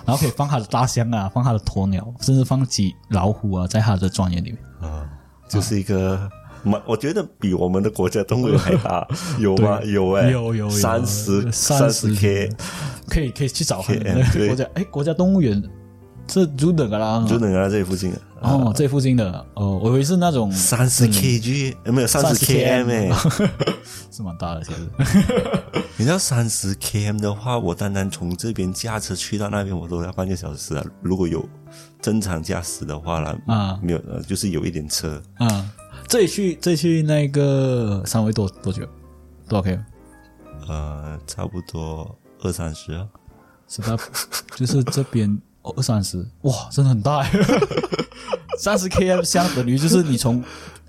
[0.06, 4.58] 然后可以放他的大象啊，放他的鸵鸟，甚至放几老虎啊，在他的庄园里面。
[4.80, 5.06] 啊，
[5.50, 6.30] 就是一个。
[6.66, 9.06] 蛮，我觉得比我们的国家动物园还大，
[9.38, 9.82] 有吗？
[9.84, 10.70] 有哎、有有有。
[10.70, 12.50] 三十三十 K，
[13.10, 14.48] 可以可以去找他们。
[14.48, 15.62] 国家哎，国家动物园
[16.28, 23.12] 是住的噶啦，就能在这里附近的，哦，这附近的哦，我以为是那种三十 kg，呃没有三十30 km 哎、
[24.12, 24.80] 是蛮大的，其实
[25.98, 30.84] 你知道三十 km 的话，我单单从这边驾车去到那边，我都要半个小时啊。
[31.02, 31.48] 如果有
[32.02, 35.70] 正常驾驶的话啦，啊没有，呃，就是有一点车，啊，
[36.08, 38.84] 这里去这里去那个三维多多久？
[39.48, 39.80] 多少 K？
[40.68, 43.06] 呃，差不多二三十啊。
[43.68, 43.98] 是吧？
[44.56, 47.32] 就是这边哦，二三十，哇，真的很大耶！
[48.60, 50.40] 三十 km 相等于就是你从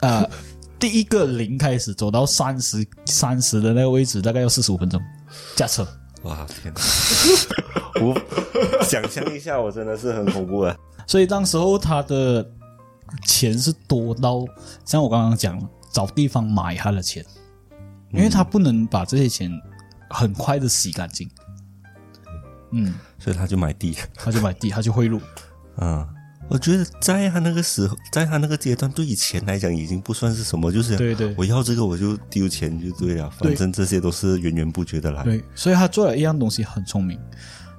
[0.01, 0.31] 啊、呃
[0.77, 5.01] 第一个零开始走到三十三十的那个位置，大概要四十五分钟
[5.57, 5.87] 驾车。
[6.25, 6.81] 哇天哪！
[8.03, 10.77] 我想象一下，我真的是很恐怖啊。
[11.07, 12.47] 所以当时候他的
[13.25, 14.45] 钱是多到
[14.85, 15.59] 像我刚刚讲，
[15.91, 17.25] 找地方买他的钱，
[18.13, 19.51] 因为他不能把这些钱
[20.11, 21.31] 很快的洗干净。
[22.73, 22.93] 嗯，
[23.25, 25.19] 所以他就买地，他就买地，他就贿赂。
[25.81, 26.07] 嗯。
[26.47, 35.25] 我觉得在他那个时候，在他那个阶段，对以前来讲已经不算是什么，就是对对我要这个我就丢钱就对了，反正这些都是源源不绝的来。
[35.25, 37.19] 对，所以他做了一样东西很聪明，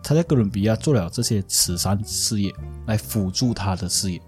[0.01, 2.51] 他在哥伦比亚做了这些慈善事业
[2.87, 4.19] 来辅助他的事业，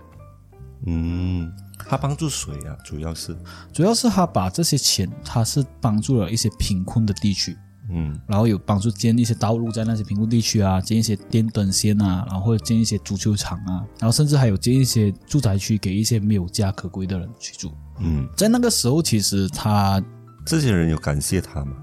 [0.86, 1.51] 嗯，
[1.89, 2.77] 他帮助谁啊？
[2.86, 3.36] 主要是，
[3.73, 7.58] 主要是他把这些钱，他是帮助了一些贫困的地区，
[7.89, 17.71] 嗯然后有帮助建一些道路在那些贫困地区啊，建一些电灯线啊，然后或者建一些足球场啊，然后甚至还有建一些住宅区给一些没有家可归的人居住。
[18.00, 20.04] 嗯，在那个时候，其实他
[20.45, 21.73] 这些人有感谢他吗？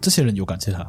[0.00, 0.86] 这些人有感谢他，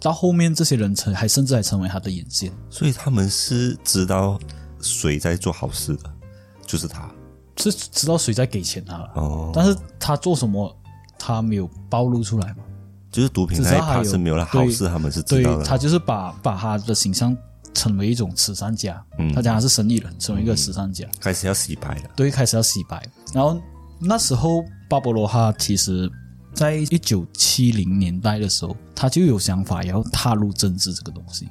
[0.00, 2.52] 到后面这些人成还甚至还成为他的眼线。
[2.70, 4.38] 所以他们是知道
[4.80, 6.12] 谁在做好事的，
[6.66, 7.10] 就是他。
[7.56, 10.76] 是知道谁在给钱他了，哦，但是他做什么，
[11.16, 12.56] 他没有暴露出来嘛？
[13.14, 15.64] 就是毒品那一趴是没有了，好事他们是知对道的。
[15.64, 17.36] 他就是把把他的形象
[17.72, 19.32] 成为一种慈善家，嗯。
[19.32, 22.10] 他讲他是生意人，成为一个慈善家，开始要洗白了。
[22.16, 23.00] 对，开始要洗白。
[23.32, 23.56] 然后
[24.00, 26.10] 那时候巴勃罗哈其实
[26.52, 31.48] 在一九七零年代的时候，他就有想法要踏入政治这个东西，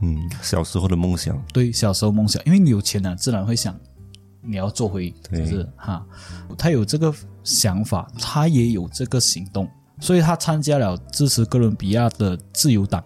[0.00, 3.78] 嗯，小时候的梦想，对，小时候梦想，因为你有钱了、自然会想
[4.40, 5.44] 你要做回，对。
[5.44, 6.02] 就是哈，
[6.56, 7.12] 他有这个
[7.44, 13.02] 想法，他也有这个行动，所以他参加了支持哥伦比亚的自由党。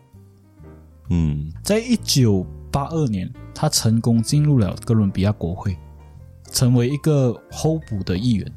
[1.09, 5.77] 嗯在一九八二年，他成功进入了哥伦比亚国会，
[6.53, 8.53] 成为一个候补的议员。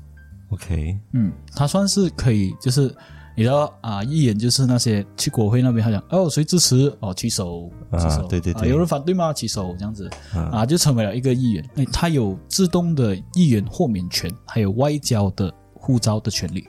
[0.50, 2.96] ，OK，嗯，他算是可以，就是
[3.36, 9.34] 你知道啊，议员就是那些去国会那边，他讲哦，谁支持哦，举手，举啊手，对对对有人反对吗？
[9.34, 11.69] 举手，这样子啊啊，就成为了一个议员。
[11.78, 16.67] 哎，他有自动的议员豁免权，还有外交的护照的权利。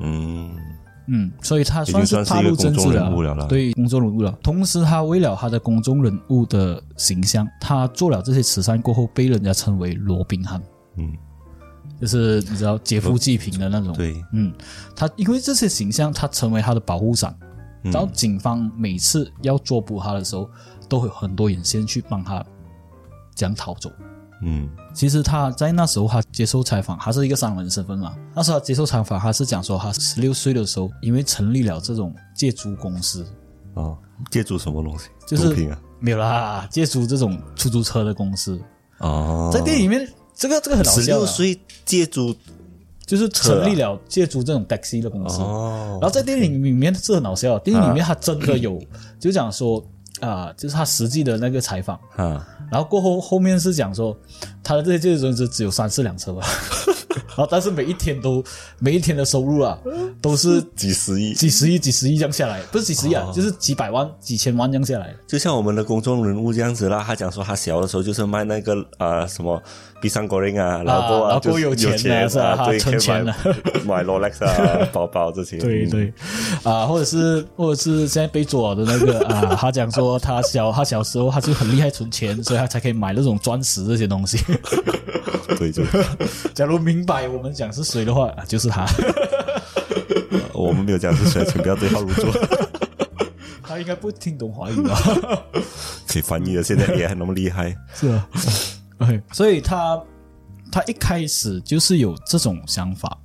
[0.00, 0.56] 嗯
[1.06, 4.30] 嗯，所以他算是踏入政治人物了对公众人物了。
[4.42, 10.62] 同时，他为了他的公众人物的形象，他做了这些慈善过后，被人家称为罗宾汉，
[10.96, 11.12] 嗯，
[12.00, 13.92] 就是你知道劫富济贫的那种。
[13.92, 14.52] 对，嗯，
[14.94, 17.34] 他因为这些形象，他成为他的保护伞。
[17.40, 20.46] 嗯然后警方每次要捉捕他的时候，
[20.86, 22.44] 都会有很多人先去帮他
[23.34, 23.90] 这样逃走。
[24.42, 28.14] 嗯其实他在那时候，他接受采访，他是一个商人身份嘛。
[28.34, 33.24] 那时候他接受采访，他是讲说，他十六岁的时候，因为成立了这种借租公司，
[33.74, 33.96] 哦，
[34.30, 35.06] 借租什么东西？
[35.26, 35.78] 就是啊？
[36.00, 38.60] 没有啦，借租这种出租车的公司。
[38.98, 42.34] 哦，在电影里面，这个这个很搞笑十，六岁借租
[43.06, 45.40] 就是成立了借租这种 taxi 的公司。
[45.40, 48.80] 哦然后在电影里面是很搞笑，电影里面他真的有，
[49.20, 49.84] 就讲说
[50.20, 54.14] 啊、就是他实际的那个采访，啊，然后过后后面是讲说
[54.62, 56.46] 他的这些借租公司只有三四辆车吧，
[57.28, 58.42] 然后但是每一天都
[58.78, 59.78] 每一天的收入啊
[60.20, 65.14] 都是几十亿，几十亿几十亿这样下来，不是几十亿啊，就是几百万几千万这样下来。
[65.26, 67.02] 就像我们的公众人物这样子啦。
[67.06, 69.60] 他讲说他小的时候就是卖那个啊、什么
[70.00, 72.54] 比上国人啊，然后然后就是有钱钱啊是吧？
[72.56, 73.34] 他对，存钱了，
[73.84, 76.12] 买 Rolex 啊， 包包这些，嗯，对对，
[76.62, 84.38] 啊，或者是或者是现在被捉的那个啊，他讲说他小他小时候他就很厉害存钱，所以他才可以买那种钻石这些东西。
[85.58, 85.84] 对 对，
[86.54, 88.86] 假如明白我们讲是谁的话，啊就是他，
[90.54, 92.32] 我们没有讲是谁，请不要对号入座，
[93.62, 94.98] 他应该不听懂华语吧？
[96.08, 98.28] 可以翻译的，现在也还那么厉害，是啊。
[99.32, 100.00] 所以他
[100.70, 103.16] 他一开始就是有这种想法，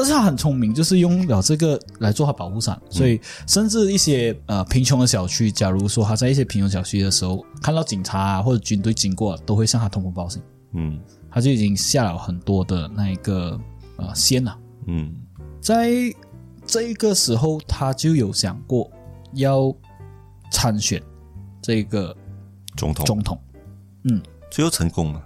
[0.00, 10.98] 但是他很聪明，就是用了这个来做他保护伞，所以甚至一些呃贫穷的小区，假如说他在一些贫穷小区的时候，看到警察啊或者军队经过，都会向他通风报信，嗯。
[11.30, 13.60] 他就已经下了很多的那一个
[13.98, 14.58] 呃线了。
[14.86, 15.14] 嗯。
[15.60, 15.90] 在
[16.64, 18.90] 这个时候，他就有想过
[19.34, 19.70] 要
[20.50, 21.02] 参选
[21.60, 22.16] 这个
[22.74, 23.04] 总统。
[23.04, 23.38] 总统。
[24.04, 24.20] 嗯。
[24.50, 25.22] 最后成功了，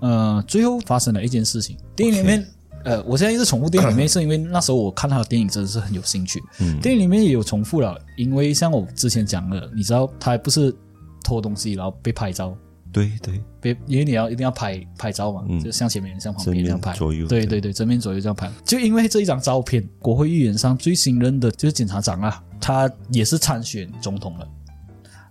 [0.00, 1.76] 呃，最后发生了一件事情。
[1.94, 2.44] 电影里面
[2.84, 6.40] 呃，我现在一直重复电影里面，是因为那时候我看他的电影真的是很有兴趣。
[6.60, 10.74] 嗯电影里面也有重复了，因为像我之前讲的，你知道他不是
[11.22, 12.56] 偷东西然后被拍照，
[12.92, 18.50] 对对，被因为你要一定要拍拍照嘛，嗯就向前面向旁边这样拍，左右对对对，正面左右这样拍。
[18.64, 24.48] 就因为这一张照片，国会议员上最新任的就是检察长啊，他也是参选总统了。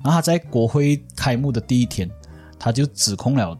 [0.03, 2.09] 然后他在国会开幕的第一天，
[2.57, 3.57] 他就指控了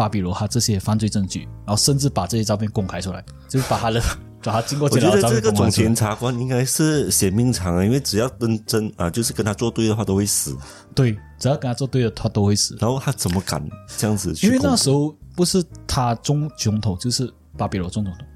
[0.00, 4.00] 巴比罗哈这些犯罪证据，然后甚至把这些照片公开出来，就是把他的
[4.42, 5.94] 把他经过我觉得检查的照这个总片公开出来检。
[5.94, 10.56] 察官应该是嫌命长啊，因为只要跟真啊，就是跟他作对的话都会死。
[10.94, 12.78] 对，只要跟他做对了，他都会死。
[12.80, 13.62] 然后他怎么敢
[13.98, 18.26] 这样子去因为公那时候不是他中总统，就是巴比罗中总统。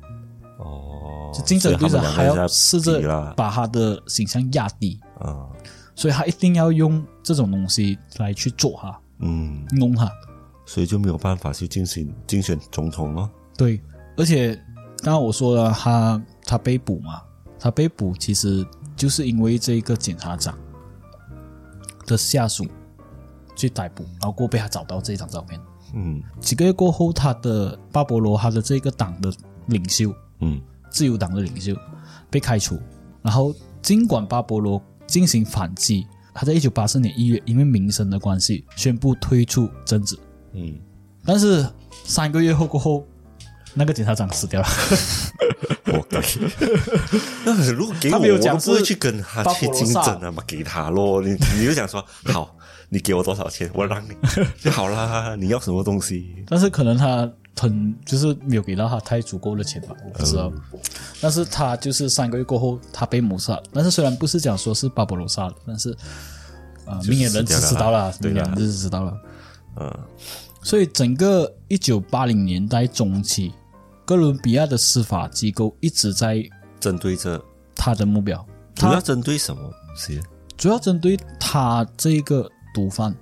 [0.58, 5.48] 哦，就竞争对手还要试着所以他们两个人在比啦把他的形象压低，啊，
[5.94, 10.04] 所以他一定要用这种东西来去做哈，嗯，弄他。
[10.66, 13.30] 所以就没有办法去竞选竞选总统了。
[13.56, 13.80] 对，
[14.16, 14.54] 而且
[14.98, 17.22] 刚刚我说了，他他被捕嘛，
[17.58, 20.58] 他被捕其实就是因为这个检察长
[22.06, 22.66] 的下属
[23.54, 25.60] 去逮捕，然后过被他找到这张照片。
[25.94, 29.32] 嗯几个月过后，他的巴勃罗他的这个党的
[29.66, 31.72] 领袖嗯自由党的领袖
[32.30, 32.76] 被开除，
[33.22, 40.18] 然后尽管巴勃罗进行反击，他在一九八四年一月因为民生的关系宣布退出争执，
[40.54, 40.78] 嗯，
[41.24, 41.66] 但是
[42.04, 43.06] 三个月后过后，
[43.74, 44.66] 那个检察长死掉了。
[45.86, 46.20] 活该。
[47.44, 51.20] 那如果给我，他没有讲我都不会去跟他去竞争啊嘛，给他咯。
[51.22, 52.56] 你 你就讲说好，
[52.88, 54.10] 你给我多少钱，我让你
[54.60, 55.36] 就好啦。
[55.36, 56.44] 你要什么东西？
[56.48, 60.52] 但是可能他很就是没有给到他太足够的钱吧，我不知道。
[61.20, 63.60] 但是他就是三个月过后，他被谋杀。
[63.72, 65.90] 但是虽然不是讲说是巴勃罗杀的，但是
[66.86, 69.16] 啊、呃明眼人只知道了，明眼人只知道了。
[69.76, 69.98] 嗯
[70.64, 73.52] 所以整个一九八零年代中期，
[74.06, 76.42] 哥伦比亚的司法机构一直在
[76.80, 77.40] 针对着
[77.76, 78.44] 他的目标，
[78.74, 79.62] 他主要针对什么？
[79.94, 80.18] 谁
[80.56, 83.14] 主要针对他这个毒贩，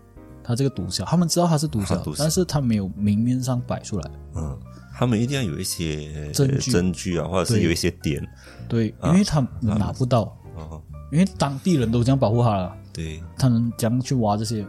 [0.44, 2.16] 他这个毒枭，他们知道他是毒枭，毒枭。
[2.18, 4.10] 但是他没有明面上摆出来。
[4.36, 4.58] 嗯，
[4.94, 6.70] 他们一定要有一些证据。
[6.70, 8.24] 证据啊，或者是有一些点。
[8.68, 10.80] 对，因为他们拿不到，哦，
[11.10, 13.20] 因为当地人都这样保护他了，对。
[13.36, 14.64] 他能这样去挖这些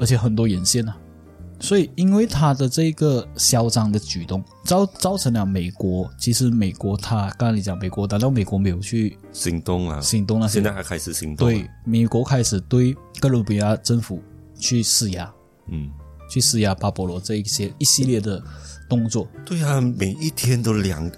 [0.00, 0.96] 而且很多眼线啊。
[1.60, 6.10] 所以，因为他的这个嚣张的举动，造造成了美国。
[6.18, 10.64] 其实，美国他刚才你讲美国，难道美国没有去行动啊，行动那些现？
[10.64, 14.20] 在还开始行动，啊对，，美国开始对哥伦比亚政府
[14.58, 15.32] 去施压，
[15.68, 15.90] 嗯，
[16.28, 18.42] 去施压巴勃罗这一些一系列的
[18.88, 19.26] 动作。
[19.46, 21.10] 对啊，每一天都两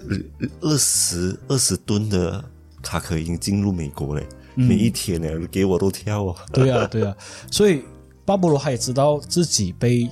[0.61, 2.43] 二十二十吨的
[2.81, 4.25] 卡可因进入美国嘞，
[4.55, 7.13] 每一天呢，给我都跳啊，对啊，对啊，
[7.51, 7.83] 所以
[8.23, 10.09] 巴勃罗他也知道自己被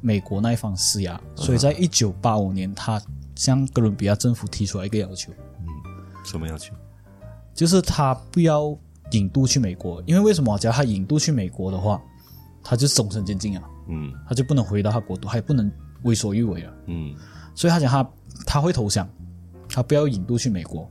[0.00, 3.00] 美国那一方施压，所以在一九八五年，他
[3.34, 5.68] 向哥伦比亚政府提出来一个要求，嗯
[6.24, 6.74] 什么要求？
[7.54, 8.76] 就是他不要
[9.12, 10.58] 引渡去美国，因为为什么？
[10.58, 12.00] 只要他引渡去美国的话，
[12.62, 14.12] 他就终身监禁啊，嗯。
[14.28, 15.70] 他就不能回到他国度，他也不能
[16.02, 16.72] 为所欲为了。
[16.86, 17.14] 嗯。
[17.54, 18.10] 所以他讲他
[18.46, 19.08] 他会投降，
[19.68, 20.88] 他不要引渡去美国，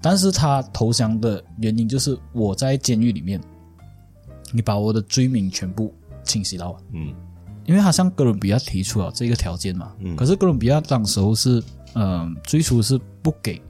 [0.00, 3.40] 但是他投降的原因就是我在监狱里面，
[4.52, 5.92] 你把我的罪名全部
[6.22, 7.14] 清洗到完，嗯
[7.64, 11.62] 因为他向哥伦比亚提出了这个条件嘛，可是哥伦比亚当时候是
[11.94, 13.60] 嗯、呃最初是不给，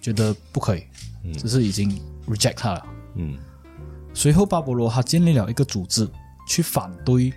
[0.00, 0.84] 觉得不可以，
[1.38, 2.86] 就是已经 reject 他了。
[3.16, 3.36] 嗯。
[4.14, 6.06] 随后巴勃罗他建立了一个组织
[6.46, 7.32] 去反对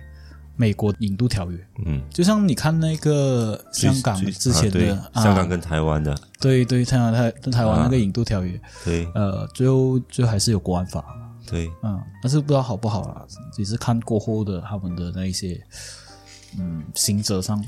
[0.56, 9.06] 美国引渡条约，嗯，就像你看那个香港之前的、香港跟台湾的，对对，台湾台跟台湾那个引渡条约，对。
[9.14, 11.04] 呃，最后最后还是有国安法，
[11.46, 15.60] 对，嗯，但是不知道好不好啦，只是看过后的他们的那一些，
[16.58, 17.62] 嗯，行者上，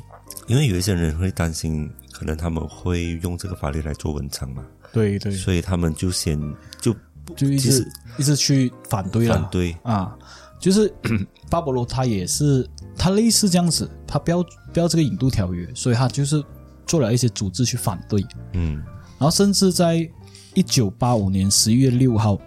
[0.46, 6.38] 因为有一些人会担心，可能他们会用这个法律来做文章嘛，对对，所以他们就先
[6.80, 6.94] 就
[7.36, 7.86] 就一直
[8.18, 10.16] 一直去反对了反对，啊，
[10.58, 10.92] 就是
[11.48, 16.42] 巴勃罗他也是他类似这样子，他标标这个引渡条约，所以他就是
[16.86, 18.82] 做了一些组织去反对，嗯。
[19.18, 20.08] 然后甚至在
[20.54, 22.38] 一九八五年十一月六号，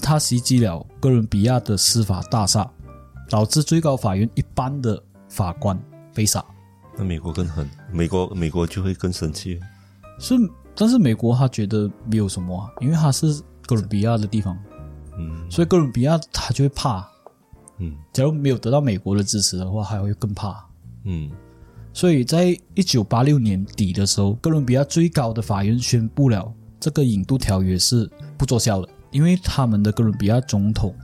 [0.00, 2.68] 他袭击了哥伦比亚的司法大厦，
[3.28, 5.78] 导致最高法院一半的法官
[6.14, 6.44] 被杀。
[6.96, 9.60] 那美国更狠，美国美国就会更生气，
[10.18, 10.34] 是，
[10.74, 14.58] 但是美国他觉得没有什么啊，因为他是哥伦比亚的地方，
[15.18, 17.08] 嗯所以哥伦比亚他就会怕。
[17.80, 20.64] 嗯假如没有得到美国的支持的话，还会更怕。
[21.04, 21.30] 嗯
[21.92, 30.94] 所以在一九八六年底的时候，哥伦比亚最高的法院宣布了这个引渡条约是不作效的，因为他们的哥伦比亚总统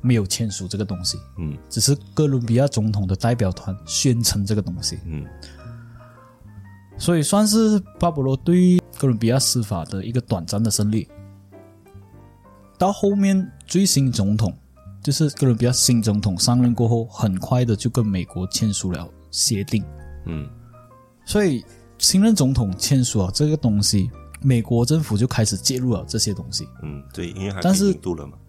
[0.00, 5.24] 没有签署这个东西，嗯只是哥伦比亚总统的代表团宣称这个东西，嗯
[6.98, 11.08] 所以算是巴勃罗对哥伦比亚司法的一个短暂的胜利。
[12.78, 14.52] 到后面最新总统
[15.02, 19.84] 就是哥伦比亚新总统上任过后，很快的就跟美国签署了协定。
[20.26, 20.48] 嗯
[21.24, 21.64] 所以
[21.98, 24.10] 新任总统签署了这个东西，
[24.42, 26.68] 美国政府就开始介入了这些东西。
[26.82, 27.94] 嗯，对，因为还但是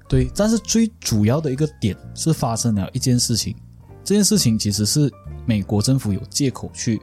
[0.10, 3.56] 对，但是最主要的一个点是发生了一件事情，
[4.04, 5.12] 这件事情其实是
[5.46, 7.02] 美国政府有借口去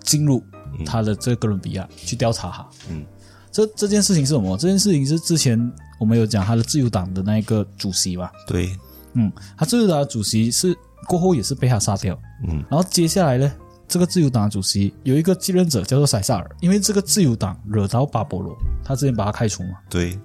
[0.00, 0.42] 进入
[0.86, 2.66] 他的这个哥伦比亚、去调查他。
[2.88, 3.04] 嗯，
[3.50, 4.56] 这这件事情是什么？
[4.56, 8.74] 这件事情是之前我们有讲他的自由党的那个主席吧，对，
[9.14, 10.74] 嗯，他自由党的主席是
[11.06, 12.64] 过后也是被他杀掉，嗯。
[12.70, 13.52] 然后接下来呢，
[13.94, 20.18] 这个自由党的主席有一个继任者叫做塞萨尔，因为这个自由党惹到巴勃罗，他之前把他开除嘛，对，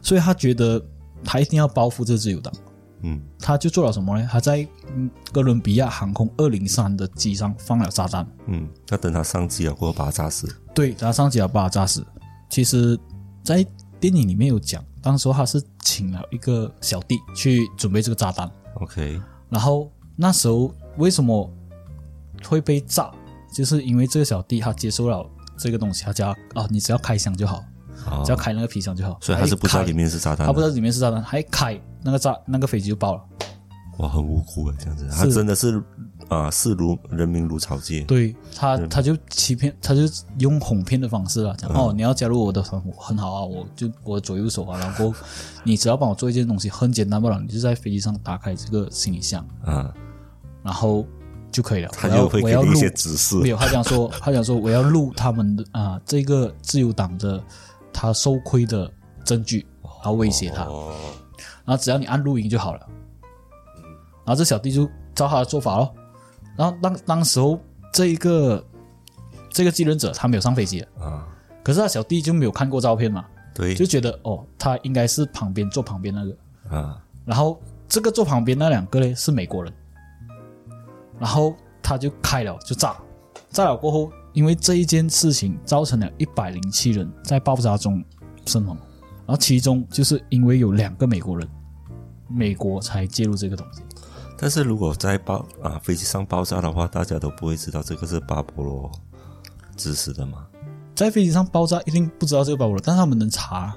[0.00, 0.82] 所以他觉得
[1.22, 2.50] 他一定要报复这个自由党，
[3.02, 3.20] 嗯。
[3.38, 4.26] 他就做了什么呢？
[4.32, 4.66] 他在
[4.96, 12.02] 嗯哥伦比亚航空二零三的机上放了炸弹，嗯，要等他上机了过后把他炸死，对，他上机了把他炸死。
[12.48, 12.98] 其实，
[13.44, 13.62] 在
[14.00, 19.20] 电影里面有讲，当时候他是请了一个小弟去准备这个炸弹，OK，
[19.50, 21.50] 然后那时候为什么
[22.44, 23.10] 会被炸？
[23.52, 25.26] 就是因为这个小弟他接受了
[25.58, 27.64] 这个东西，他只要啊，你只要开箱就好，
[28.06, 29.18] 哦只要开那个皮箱就好。
[29.20, 33.22] 所以他是不知道里面是炸弹，他不知道里面是炸弹，还开那个炸那个飞机就爆了。
[33.98, 35.82] 哇，很无辜啊，这样子，他真的是
[36.28, 40.02] 啊，视如人民如草芥，对他，他就欺骗，他就
[40.38, 41.68] 用哄骗的方式啊，嗯。
[41.68, 45.12] 讲、哦，你要加入我的团伙很好啊，我就我左右手啊，然后
[45.64, 49.92] 你只要帮我做一件东西，很简单罢了，你就在飞机上打开这个行李箱，啊，
[50.62, 51.04] 然后
[51.50, 51.88] 就可以了。
[51.92, 57.42] 他就会给你一些指示没，有，他讲说， 他讲说我要录他们的啊、这个自由党的
[57.92, 58.90] 他受亏的
[59.24, 60.94] 证据，然后威胁他，哦，
[61.64, 62.80] 然后只要你按录音就好了。
[64.24, 65.94] 然后这小弟就照他的做法咯。
[66.56, 67.58] 然后当当时候
[67.92, 68.64] 这一个
[69.50, 71.26] 这个继任者他没有上飞机的，啊，
[71.62, 73.24] 可是他小弟就没有看过照片嘛，
[73.54, 76.36] 对就觉得哦，他应该是旁边坐旁边那个。
[76.76, 79.72] 啊，然后这个坐旁边那两个呢是美国人，
[81.20, 82.96] 然后他就开了就炸，
[83.50, 88.02] 炸了过后，因为这一件事情造成了一百零七人在爆炸中
[88.46, 88.74] 身亡，
[89.26, 91.46] 然后其中就是因为有两个美国人，
[92.26, 93.82] 美国才介入这个东西。
[94.38, 98.90] 但是如果在爆啊飞机上爆炸的话，大家都不会知道这个是巴勃罗
[99.76, 100.46] 指使的吗？
[100.94, 103.76] 在飞机上爆炸一定不知道这个巴勃罗，但是他们能查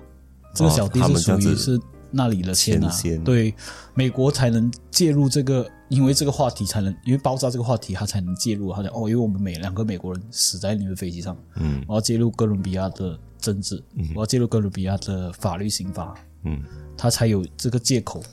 [0.55, 1.77] 这个小弟是属于是
[2.13, 2.93] 那里的线啊
[3.25, 3.53] 对，
[3.95, 8.71] 美国才能介入这个，因为这个话题才能，因为爆炸这个话题他才能介入。
[8.71, 16.61] 他讲哦，因为我们美两个美国人死在你们飞机上，嗯我要介入哥伦比亚的政治，嗯我要介入哥伦比亚的法律刑法，嗯
[16.95, 18.23] 他才有这个借口，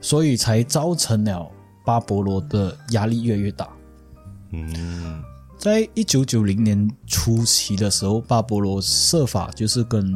[0.00, 1.48] 所以才造成了
[1.86, 3.68] 巴勃罗的压力越来越大。
[4.50, 5.22] 嗯
[5.56, 10.12] 在一九九零年初期的时候，巴勃罗设法就是跟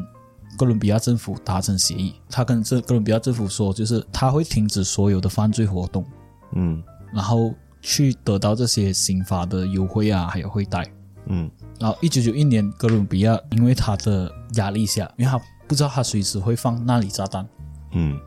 [0.57, 6.05] 哥伦比亚政府达成协议，他跟这哥伦比亚政府说，就是他会停止所有的犯罪活动，
[6.53, 6.83] 嗯
[7.13, 10.85] 然后去得到这些刑罚的优惠啊，还有会贷。
[11.27, 17.47] 嗯然后一九九一年，哥伦比亚因为他的压力下，因为他不知道他随时会放那里炸弹，
[17.93, 18.19] 嗯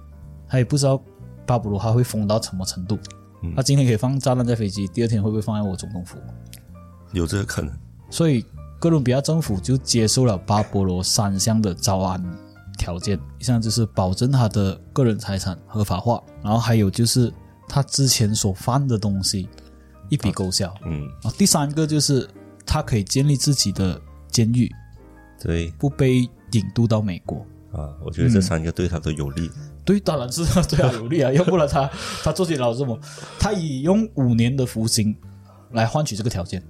[0.48, 1.02] 他也不知道
[1.46, 2.98] 巴布罗他会疯到什么程度。
[3.42, 6.18] 嗯他今天可以放炸弹在飞机，第二天会不会放在我总统府？
[7.14, 7.74] 有这个可能。
[8.10, 8.46] 所以
[8.80, 12.24] 哥伦比亚政府就接受了巴勃罗三项的招安
[12.78, 17.32] 条件，一项就是保证他的个人财产合法化，然后还有就是
[17.68, 19.50] 他之前所犯的东西
[20.08, 21.06] 一笔勾销，嗯，
[21.38, 22.28] 第三个就是
[22.66, 24.00] 他可以建立自己的
[24.30, 24.72] 监狱，
[25.42, 25.70] 对。
[25.78, 26.20] 不被
[26.52, 27.46] 引渡到美国。
[27.72, 29.52] 啊，我觉得这三个对他都有利。
[29.86, 31.88] 对，当然是对他有利啊， 要不然他
[32.24, 32.98] 他坐监牢这么，
[33.38, 35.16] 他以用五年的服刑
[35.74, 36.64] 来换取这个条件，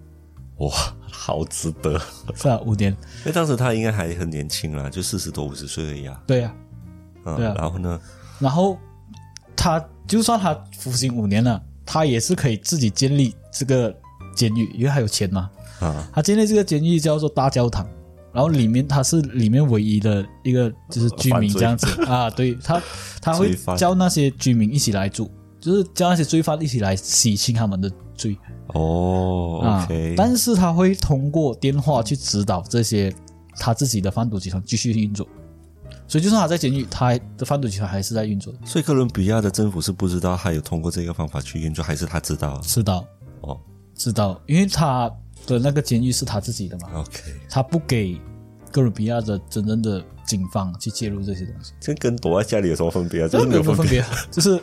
[0.60, 0.72] 哇，
[1.12, 2.00] 好值得！
[2.36, 6.22] 是啊，五年，因为当时他应该还很年轻啦，就四十多五十岁而已啊。
[6.28, 6.54] 对啊，
[7.26, 8.00] 嗯，对啊然后呢？
[8.40, 8.78] 然后
[9.56, 13.94] 他就算他服刑五年了，他也是可以自己建立这个
[14.36, 15.50] 监狱，因为他有钱嘛。
[15.80, 17.88] 啊，他建立这个监狱叫做大教堂，
[18.34, 22.82] 然后里面他是里面唯一的一个就是居民这样子 啊，对他
[23.22, 28.38] 他会叫那些居民一起来住，就是叫那些罪犯一起来洗清他们的罪。
[28.68, 33.14] 哦啊，OK，但是他会通过电话去指导这些
[33.58, 35.28] 他自己的贩毒集团继续运作，
[36.08, 38.54] 所以就算他在监狱，他的贩毒集团还是在运作。
[38.54, 42.60] 的，所以哥伦比亚的政府是不知道他有通过这个方法去运作，还是他知道？
[42.62, 43.06] 知道。
[43.42, 43.60] 哦。
[43.96, 45.12] 知道，因为他
[45.46, 48.18] 的那个监狱是他自己的嘛，，OK，他不给
[48.72, 53.28] 哥伦比亚的真正的警方去介入这些东西，这跟躲在家里有什么分别啊？
[53.28, 54.04] 这这是没有分别。
[54.32, 54.62] 就是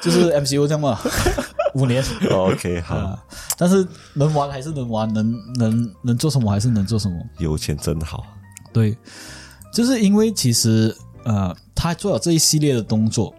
[0.00, 0.98] 就是 MCU 这样嘛，
[1.74, 3.24] 五年哦 OK，好，啊，
[3.56, 8.24] 但是能玩还是能玩，能能能做什么还是能做什么，有钱真好。
[8.72, 8.96] 对，
[9.72, 10.94] 就是因为其实
[11.24, 13.34] 呃，他做了这一系列的动作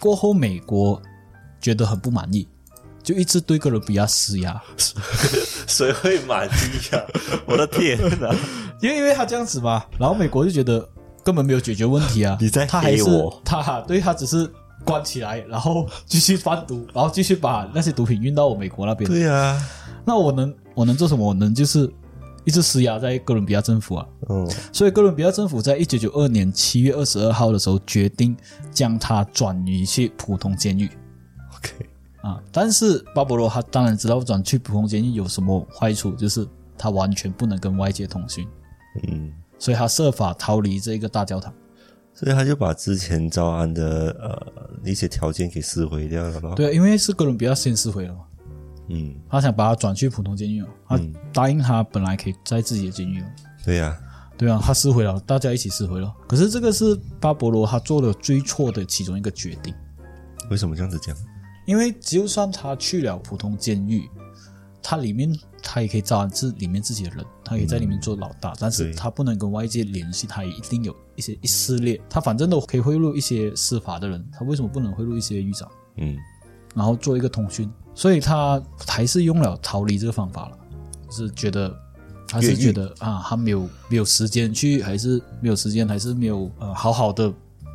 [0.00, 1.00] 过后，美国
[1.60, 2.46] 觉得很不满意，
[3.04, 4.60] 就一直对哥伦比亚施压，
[5.68, 7.02] 谁会满意啊？
[7.46, 8.34] 我的天哪！
[8.80, 10.86] 因为因为他这样子嘛，然后美国就觉得
[11.22, 14.50] 根本没有解决问题啊， 你在他还是黑我他对他只是
[14.84, 19.08] 关起来，然后继续贩毒，然后继续把那些毒品运到我美国那边。
[19.08, 19.60] 对呀，
[20.04, 21.26] 那我能我能做什么？
[21.28, 21.90] 我能就是
[22.44, 24.06] 一直施压在哥伦比亚政府啊。
[24.28, 28.36] 嗯所以哥伦比亚政府在一九九二年七月二十二号的时候决定
[28.72, 30.88] 将他转移去普通监狱
[31.56, 31.86] ，OK，
[32.24, 32.42] 啊。
[32.50, 36.46] 但是巴勃罗他当然知道转去普通监狱有什么坏处，就是
[36.76, 38.48] 他完全不能跟外界通讯，
[39.08, 41.52] 嗯，所以他设法逃离这个大教堂。
[42.16, 48.20] 所以他就把之前招安的呃一些条件给撕毁掉了咯。，对啊，因为是哥伦比亚先撕毁了嘛，
[48.88, 51.00] 嗯，他想把他转去普通监狱嘛，他
[51.32, 53.26] 答应他本来可以在自己的监狱嘛。
[53.64, 53.98] 对呀，
[54.38, 56.14] 对啊，他撕毁了，大家一起撕毁了。
[56.28, 59.74] 可是这个是巴勃罗他做了最错的其中一个决定。
[60.50, 61.16] 为什么这样子讲？
[61.64, 64.08] 因为就算他去了普通监狱，
[64.82, 76.16] 他里面他也可以招安是里面自己的人，他可以在里面做老大，但是他不能跟外界联系，他也一定有一些一系列，他反正都可以贿赂一些司法的人，他为什么不能贿赂一些狱长，嗯
[76.74, 77.70] 然后做一个通讯？
[77.94, 80.58] 所以他还是用了逃离这个方法了，
[81.08, 81.74] 就是觉得。
[82.26, 87.32] 他是觉得啊，他没有没有时间去，还是没有时间，还是没有呃好好的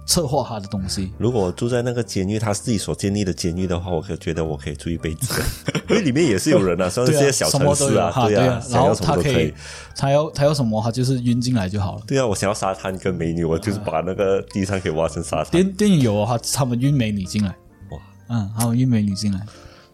[0.10, 1.14] 策划他的东西。
[1.20, 5.40] 如果我住在那个监狱，他自己所建立的监狱的话，我可觉得我可以住一辈子，
[5.88, 9.54] 因为里面也是有人啊，虽然对啊，是些小城市啊，对啊，然后他可以，
[9.96, 12.02] 他要他要什么，他就是运进来就好了。
[12.08, 17.50] 对啊，我想要沙滩跟美女，我就是把那个地上给挖成沙滩，电电影有啊，他他们运美女进来，
[17.92, 18.00] 哇，
[18.30, 19.40] 嗯，他们运美女进来，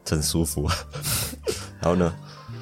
[0.05, 0.63] 真舒服。
[0.63, 0.74] 啊。
[1.82, 2.16] 然后呢，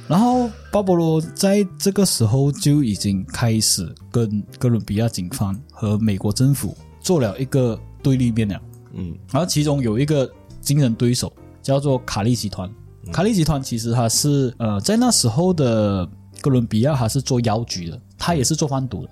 [0.08, 8.60] 然后巴勃罗在这个时候就已经开始跟哥伦比亚警方和美国政府做了一个对立面了。
[8.94, 10.28] 嗯然后其中有一个
[10.62, 11.32] 竞争对手
[11.62, 12.68] 叫做卡利集团。
[13.12, 16.10] 卡利集团其实它是呃，在那时候的
[16.42, 19.10] 哥伦比亚，它是做药局的，它也是做贩毒的。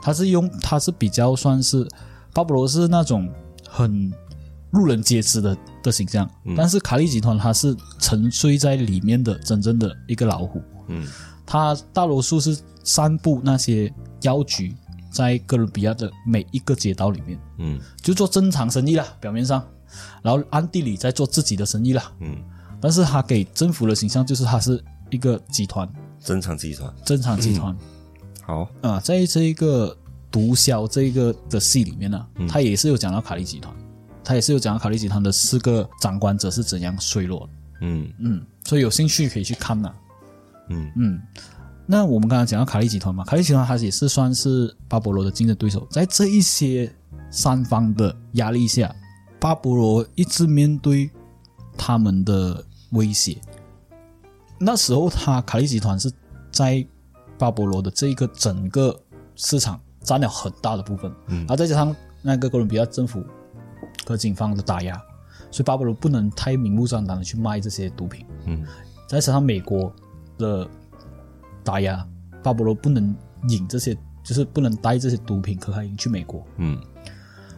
[0.00, 1.86] 它是用，它是比较算是
[2.32, 3.28] 巴勃罗是那种
[3.68, 4.12] 很
[4.70, 10.62] 路人皆知的的形象，但是卡利集团它是沉睡在里面的真正的一个老虎。
[10.88, 11.06] 嗯，
[11.44, 13.92] 它大多数是散布那些
[14.22, 14.74] 药局
[15.14, 17.80] 在哥伦比亚的每一个街道里面，嗯。
[18.02, 19.64] 就做正常生意啦，表面上，
[20.22, 22.12] 然后暗地里在做自己的生意啦。
[22.20, 22.36] 嗯，
[22.80, 25.88] 但是他给政府的形象就是他是一个集团，
[26.20, 26.92] 正常集团。
[27.04, 27.74] 正常集团。
[28.42, 29.96] 好，啊，在这一个
[30.30, 33.74] 毒枭这一个的戏里面呢，他也是有讲到卡利集团，
[34.24, 37.52] 他也是有讲到卡利集团的四个掌管者是怎样衰落的。
[37.82, 38.12] 嗯。
[38.18, 39.94] 嗯，所以有兴趣可以去看呐、
[40.70, 40.92] 嗯。
[40.96, 41.22] 嗯，
[41.86, 46.90] 那我们刚刚讲到卡利集团嘛，卡利集团它也是算是巴勃罗的竞争对手，在这一些
[47.30, 48.94] 三方的压力下，
[49.38, 51.10] 巴勃罗一直面对
[51.76, 53.36] 他们的威胁。
[54.58, 56.10] 那时候，他卡利集团是
[56.50, 56.84] 在
[57.36, 58.98] 巴勃罗的这一个整个
[59.36, 63.22] 市场占了很大的部分，嗯然后再加上那个哥伦比亚政府
[64.06, 64.96] 和警方的打压，
[65.50, 68.24] 所以巴勃罗不能太明目张胆的去卖这些毒品。
[68.46, 68.64] 嗯
[69.06, 69.92] 再加上美国
[70.38, 70.66] 的
[71.64, 72.06] 打压，
[72.42, 73.14] 巴勃罗不能
[73.48, 76.78] 引这些，就是不能带这些毒品可卡因去美国，嗯。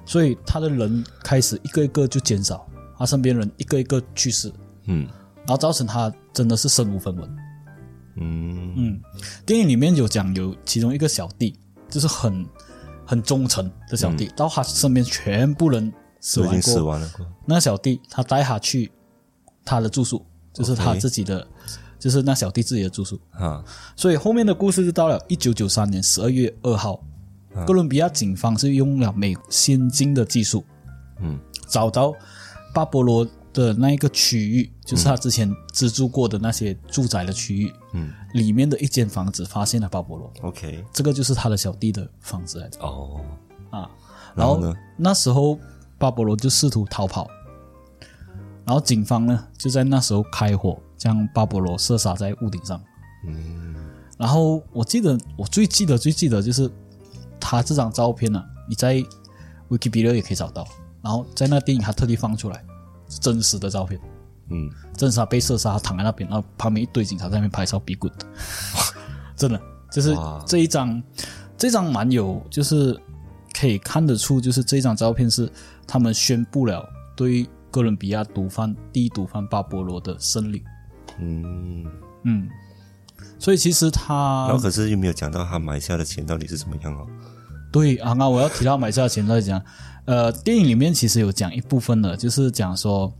[0.04, 4.52] 所以他的人开始一个一个就减少，他身边人一个一个去世，
[4.84, 5.06] 嗯。
[5.38, 7.36] 然后造成他真的是身无分文。
[8.14, 8.72] 嗯。
[8.76, 9.00] 嗯，
[9.44, 12.46] 电影里面有讲有其中一个小弟，就是很
[13.04, 17.10] 很忠诚的小弟，到他身边全部人死亡了，
[17.44, 18.90] 那个小弟他带他去
[19.64, 21.46] 他的住宿，就是他自己的
[21.98, 23.20] 就是那小弟自己的住宿。
[23.30, 23.64] 啊。
[23.94, 27.00] 所以后面的故事就到了一九九三年十二月二号，
[27.66, 30.64] 哥伦比亚警方是用了美先进的技术，
[31.20, 31.38] 嗯。
[31.66, 32.14] 找到
[32.72, 38.12] 巴勃罗的那一个区域，就是他之前资助过的那些住宅的区域，嗯。
[38.34, 42.78] 里面的一间房子发现了巴勃罗，，OK，这个就是他的小弟的房子来着。
[42.80, 43.20] 哦，
[43.70, 43.90] 啊。
[44.34, 44.74] 然后呢？
[44.98, 45.58] 那时候
[45.98, 47.26] 巴勃罗就试图逃跑，
[48.66, 52.80] 然后警方呢就在那时候开火将巴勃罗射杀在屋顶上。
[53.26, 53.74] 嗯
[54.18, 56.70] 然后我记得我最记得最记得就是
[57.38, 59.04] 他这张照片呢、你在
[59.68, 60.66] Wikipedia 也可以找到。
[61.02, 62.64] 然后在那电影他特地放出来，
[63.08, 64.00] 是真实的照片，
[64.48, 68.12] 嗯真实他被射杀，他躺在那边，然后旁边一堆警察在那边拍照比 good，
[69.36, 69.60] 真的
[69.92, 70.16] 就是
[70.46, 71.00] 这一张，
[71.58, 72.98] 这张蛮有就是
[73.52, 75.50] 可以看得出，就是这张照片是
[75.86, 80.64] 他们宣布了对哥伦比亚毒贩第一毒贩巴勃罗的胜利。
[81.20, 81.84] 嗯，
[82.24, 82.48] 嗯，
[83.38, 87.06] 所以其实他然后可是又没有讲到他埋下的钱到底是怎么样哦。
[87.72, 89.62] 对啊，那我要提到买下的钱再讲，
[90.06, 93.12] 呃，电影里面其实有讲一部分的，就是讲说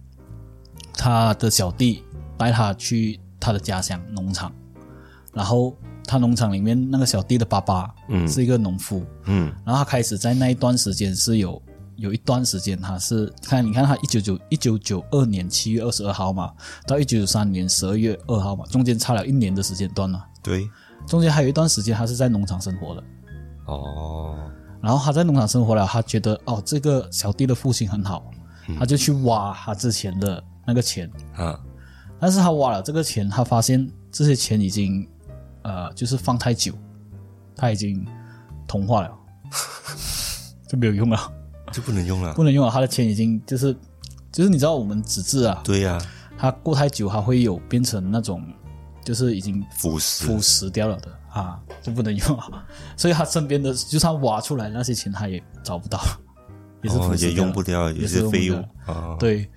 [0.95, 2.03] 他的小弟
[2.39, 4.51] 带他去他的家乡农场，
[5.35, 5.77] 然后
[6.07, 8.27] 他农场里面那个小弟的爸爸嗯。
[8.27, 9.53] 是一个农夫，嗯。
[9.65, 11.61] 然后他开始在那一段时间是有
[11.97, 16.53] 有一段时间他是看你看他一九九一九九二年七月二十二号嘛，
[16.87, 20.69] 到一九九三年十二月二号嘛，中间差了一年的时间段了，对，
[21.07, 23.03] 中间还有一段时间他是在农场生活的。
[23.67, 28.31] 哦，然后他在农场生活了，他觉得哦，这个小弟的父亲很好，
[28.79, 31.59] 他就去挖他之前的那个钱，啊，
[32.21, 35.09] 但是他挖了这个钱，他发现这些钱已经
[35.63, 36.75] 呃，就是放太久，
[37.57, 38.07] 他已经
[38.69, 39.11] 同化了，
[40.69, 41.19] 就没有用了，
[41.73, 42.33] 就不能用了。
[42.35, 43.75] 不能用了，他的钱已经就是
[44.33, 46.01] 就是你知道我们纸质啊，对呀，
[46.39, 48.43] 它过太久，它会有变成那种
[49.05, 52.65] 就是已经腐蚀腐蚀掉了的啊，就不能用了。
[52.97, 56.01] 所以他身边的，就算挖出来那些钱，他也找不到，
[56.83, 59.17] 也是也用不掉，也也是用不废物掉啊。
[59.19, 59.49] 对，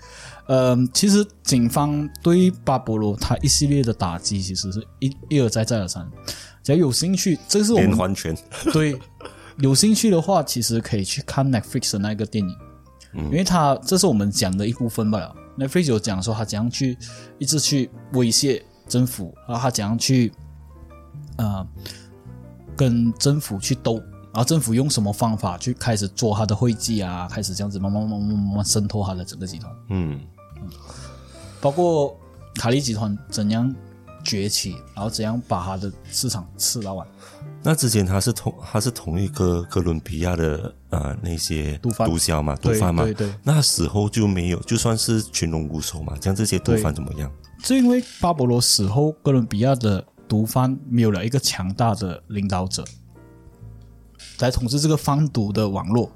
[0.47, 6.05] 嗯、其实警方对巴勃罗他一系列的打击，其实是一一而再再而三。
[6.61, 8.37] 只要有兴趣，这是我们连环拳，
[8.73, 8.99] 对
[9.59, 12.55] 有兴趣的话，其实可以去看 Netflix 的那个电影，
[13.13, 15.35] 嗯因为它这是我们讲的一部分罢了。
[15.57, 16.97] Netflix 有讲说他怎样去
[17.37, 20.31] 一直去威胁政府，然后他怎样去
[21.35, 21.67] 呃
[22.77, 30.21] 跟政府去斗，然后政府用什么方法去开始做他的会计啊，开始这样子慢慢慢慢慢慢渗透他的整个集团，嗯
[31.59, 32.17] 包括
[32.55, 33.75] 卡利集团怎样
[34.23, 37.05] 崛起，然后怎样把他的市场吃到完。
[37.61, 42.07] 那之前他是同他是同一个哥伦比亚的呃那些毒贩。
[42.09, 43.33] 毒枭嘛，毒贩嘛，对对。
[43.43, 47.29] 那死后就没有，就算是群龙无首嘛，像这些毒贩怎么样？
[47.61, 52.85] 是因为巴勃罗死后，哥伦比亚的毒贩没有了一个强大的领导者
[54.39, 56.09] 来统治这个贩毒的网络，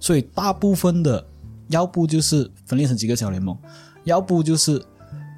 [0.00, 1.24] 所以大部分的
[1.68, 3.56] 要不就是分裂成几个小联盟，
[4.02, 4.84] 要不就是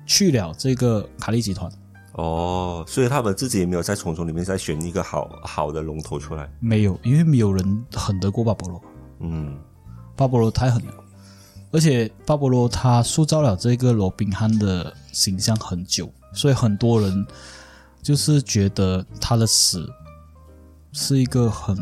[0.07, 1.71] 去了这个卡利集团。
[2.15, 6.49] 哦，所以他们自己也没有在丛中里面再选一个好好的龙头出来。
[6.61, 8.81] 没有，因为没有人狠得过巴勃罗。
[9.21, 9.59] 嗯
[10.17, 10.93] 巴勃罗太狠了，
[11.73, 17.27] 而且巴勃罗他塑造了这个罗宾汉的形象很久，所以很多人
[18.01, 19.89] 就是觉得他的死
[20.93, 21.77] 是一个很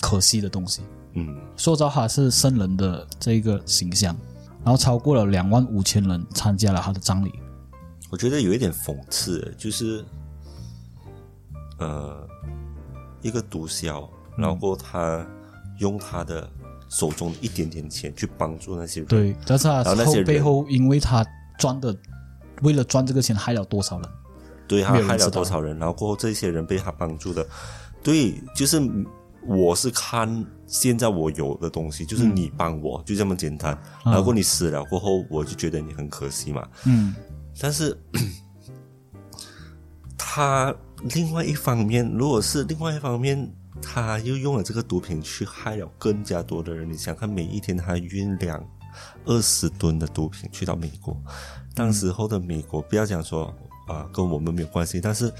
[0.00, 0.80] 可惜的东西。
[1.12, 4.16] 嗯，塑造他是圣人的这个形象，
[4.64, 7.32] 然后超过了两万五千人参加了他的葬礼。
[8.10, 10.04] 我觉得有一点讽刺，就是
[11.78, 12.26] 呃，
[13.20, 15.26] 一个毒枭，然后他
[15.78, 16.48] 用他的
[16.88, 19.08] 手中一点点钱去帮助那些人。
[19.08, 21.26] 对，但是他后背后，因为他
[21.58, 21.94] 赚的，
[22.62, 24.08] 为了赚这个钱害了多少人？
[24.68, 27.46] 对他害了多少人，然后过后这些人被他帮助的，
[28.02, 28.80] 对，就是
[29.46, 33.76] 我是看现在我有的东西，就是你帮我，就这么简单。
[34.04, 36.66] 然后你死了过后，我就觉得你很可惜嘛。
[36.84, 37.14] 嗯
[37.58, 37.96] 但是
[40.16, 40.74] 他
[41.14, 43.50] 另外一方面，如果是另外一方面，
[43.80, 46.90] 他又用了这个毒品去害了更加多的人。
[46.90, 48.62] 你想看，每一天他运两
[49.24, 51.16] 二十吨的毒品去到美国，
[51.74, 53.54] 当时候的美国，不要讲说
[53.86, 55.32] 啊、跟我们没有关系，但是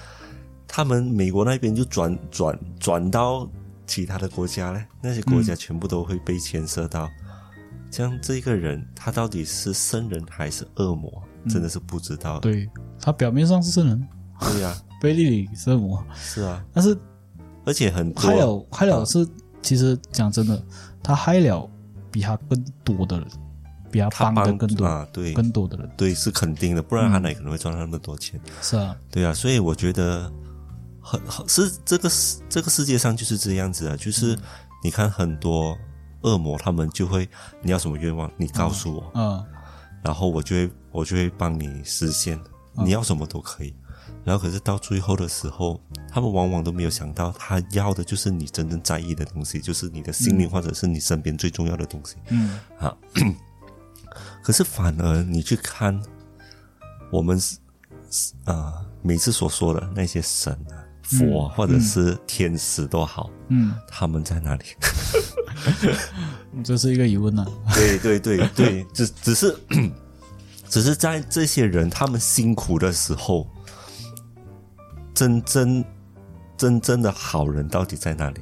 [0.69, 3.49] 他们美国那边就转转转到
[3.87, 7.09] 其他的国家嘞，那些国家全部都会被牵涉到。
[7.91, 12.39] 像这个人他到底是圣人还是恶魔，真的是不知道。
[12.41, 12.69] 对
[13.01, 14.09] 他表面上是圣人，
[14.41, 16.97] 对呀、背地里是恶魔，是啊，但是
[17.65, 19.27] 而且很多害了害了是，
[19.63, 20.63] 其实讲真的，
[21.03, 21.69] 他害了
[22.11, 23.29] 比他更多的人，
[23.91, 25.33] 比他他帮的更多、啊，对。
[25.33, 28.41] 更多的人，对是肯定的，不然他哪可能会赚到那么多钱？
[28.63, 30.31] 是啊，对啊，所以我觉得
[31.01, 34.37] 很很是这个世这个世界上就是这样子啊，就是
[34.83, 35.77] 你看很多
[36.23, 37.29] 恶魔他们就会
[37.63, 39.45] 你要什么愿望，你告诉我，嗯。
[40.03, 42.41] 然后我就会我就会帮你实现，
[42.83, 43.75] 你要什么都可以。
[44.25, 45.79] 然后可是到最后的时候，
[46.11, 52.17] 他们往往都没有想到，他要的就是你真正在意的东西，就是你的心灵或者是你身边最重要的东西。
[52.31, 52.97] 嗯啊，
[54.43, 56.01] 可是反而你去看
[57.11, 57.39] 我们
[58.45, 64.65] 啊、呃每次所说的那些神啊、佛啊、或者是天使都好，嗯，他们在哪里？
[66.65, 69.57] 这是一个疑问呢、对对对对，只只是
[70.69, 73.47] 只是在这些人他们辛苦的时候，
[75.15, 75.85] 真正
[76.57, 78.41] 真正的好人到底在哪里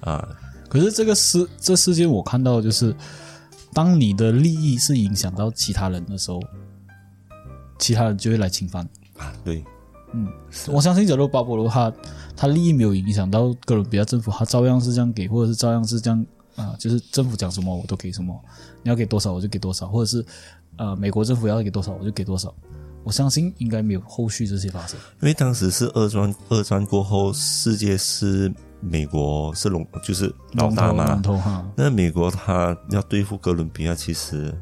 [0.00, 0.26] 啊？
[0.68, 2.94] 可是这个世这世界我看到就是，
[3.72, 6.42] 当你的利益是影响到其他人的时候，
[7.78, 8.86] 其他人就会来侵犯。
[9.16, 9.64] 啊，对，
[10.12, 10.28] 嗯
[10.66, 11.92] 我相信，假如巴勃罗他
[12.36, 16.26] 他利益没有影响到哥伦比亚政府，他照样是这样给，或者是照样是这样
[16.58, 18.38] 啊、就是政府讲什么我都给什么，
[18.82, 20.26] 你要给多少我就给多少，或者是
[20.76, 22.52] 呃美国政府要给多少我就给多少。
[23.04, 24.98] 我相信应该没有后续这些发生。
[25.22, 31.22] 因为当时是二战，二战过后，世界是美国是龙，就是老大嘛
[31.74, 34.52] 那美国他要对付哥伦比亚，其实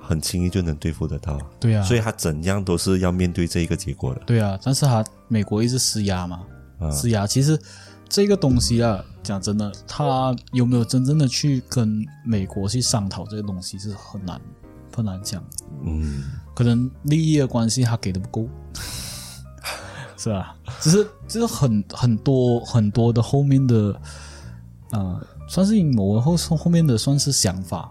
[0.00, 4.22] 很轻易就能对付得到，对啊，所以他怎样都是要面对这一个结果的。
[4.26, 6.42] 对啊，但是他美国一直施压嘛，
[6.80, 7.24] 啊施压。
[7.26, 7.60] 其实
[8.08, 14.40] 这个东西啊，讲真的，他有没有真正的去跟美国去商讨这个东西是很难
[14.94, 15.44] 很难讲。
[15.84, 18.48] 嗯，可能利益的关系，他给的不够，
[20.16, 20.56] 是吧？
[20.80, 24.00] 只是就是很很多很多的后面的，
[24.92, 27.90] 呃，算是阴谋，后后面的算是想法，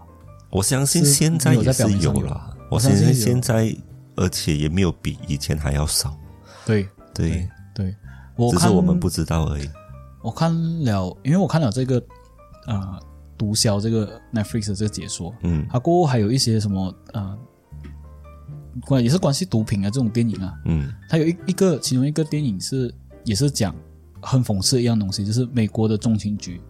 [0.50, 3.74] 我相信是现在也是有有了，我我相信现在，
[4.16, 6.16] 而且也没有比以前还要少。
[6.66, 7.94] 对对，对。
[8.52, 9.68] 只是我们不知道而已。
[10.22, 10.52] 我看
[10.84, 12.02] 了，因为我看了这个
[12.66, 13.00] 呃
[13.36, 15.66] 毒枭这个 Netflix 的这个解说，嗯。
[15.70, 17.38] 他过后还有一些什么呃
[18.84, 20.92] 关也是关系毒品啊这种电影啊，嗯。
[21.08, 22.92] 他有一一个其中一个电影是
[23.24, 23.74] 也是讲
[24.20, 26.60] 很讽刺一样东西，就是美国的中情局，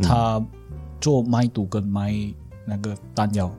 [0.00, 0.42] 他
[1.00, 2.14] 做卖毒跟卖
[2.64, 3.52] 那个弹药，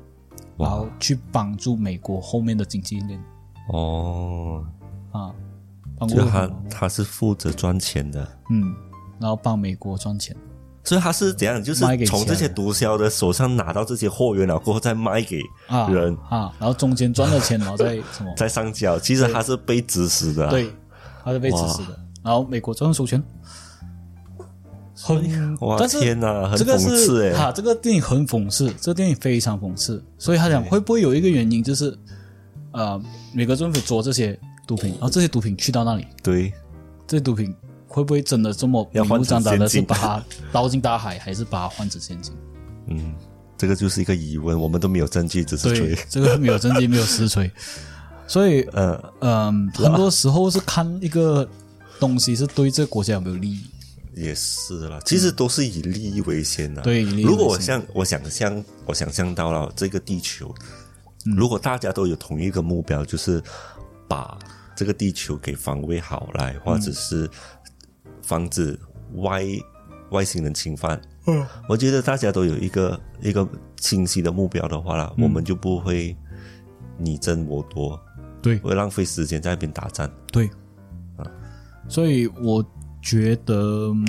[0.58, 3.24] 然后去帮助美国后面的经济链。
[3.70, 4.66] 哦，
[5.12, 5.32] 啊，
[5.98, 8.74] 帮助就他他是负责赚钱的，嗯，
[9.20, 10.36] 然后帮美国赚钱，
[10.84, 11.64] 所以他是怎样？
[11.64, 18.34] 就是从这些毒枭的手上拿到这些货源了过后，再卖给啊人，啊，然后中间赚了钱，然后再 什么？
[18.38, 18.98] 再上交。
[19.00, 20.50] 其实他是被指使的啊。
[20.50, 20.72] 对，
[21.24, 23.22] 他是被指使的，然后美国照样收钱。
[25.00, 27.34] 很，哇但是天哪，很这个讽刺是哎。
[27.38, 31.96] 哈，这个电影很讽刺，这个电影非常讽刺，所以他讲会不会有一个原因就是，
[32.72, 33.00] 呃，
[33.32, 36.52] 美国政府捉这些毒品，然后这些毒品去到那里，对，
[37.06, 37.56] 这些毒品
[37.98, 40.24] 会不会真的这么明目张胆的是把它
[40.54, 42.32] 倒进大海，还是把它换成现金？
[42.86, 43.16] 嗯，
[43.58, 47.52] 这个就是一个疑问，我们都没有证据，只是对吹。，这个没有证据，没有实锤，
[48.28, 51.50] 所以呃，嗯，很多时候是看一个
[52.00, 53.66] 东西是对这个国家有没有利益。
[54.14, 56.84] 也是啦，其实都是以利益为先的。
[56.84, 60.54] 对如果我像我想象我想象到了这个地球，
[61.26, 63.42] 嗯如果大家都有同一个目标，就是
[64.08, 64.38] 把
[64.76, 67.28] 这个地球给防卫好来，或者是
[68.28, 68.78] 防止
[69.16, 69.42] 外
[70.12, 71.02] 外星人侵犯。
[71.28, 73.48] 嗯，我觉得大家都有一个一个
[73.78, 75.24] 清晰的目标的话啦，嗯。
[75.24, 76.16] 我们就不会
[76.98, 78.00] 你争我夺，
[78.42, 78.58] 对。
[78.60, 80.12] 会浪费时间在那边打战。
[80.32, 80.50] 对，
[81.88, 82.64] 所以我
[83.02, 83.56] 觉得
[83.94, 84.06] 嗯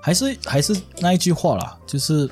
[0.00, 2.28] 还是还是那一句话啦，就是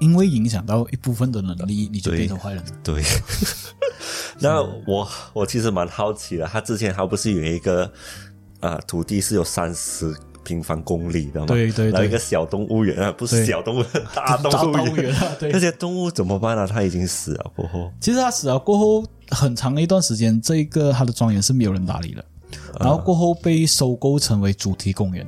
[0.00, 2.64] 因为影响到一部分的能力，你就变成坏人。
[2.64, 2.70] 了。
[2.82, 3.02] 对，
[4.40, 7.90] 那我我其实蛮好奇的，他之前他不是有一个
[8.64, 11.46] 啊、土地是有三十平方公里的嘛？
[11.46, 15.58] 对对对然后一个小动物园啊，不是小动物园，大动物园啊，对 那。
[15.60, 22.24] 些动物怎么办呢、它已经死了过后，其实它死了过后，很长的一段时间，这一个它的庄园是没有人打理的。
[22.80, 25.26] 然后过后被收购成为主题公园，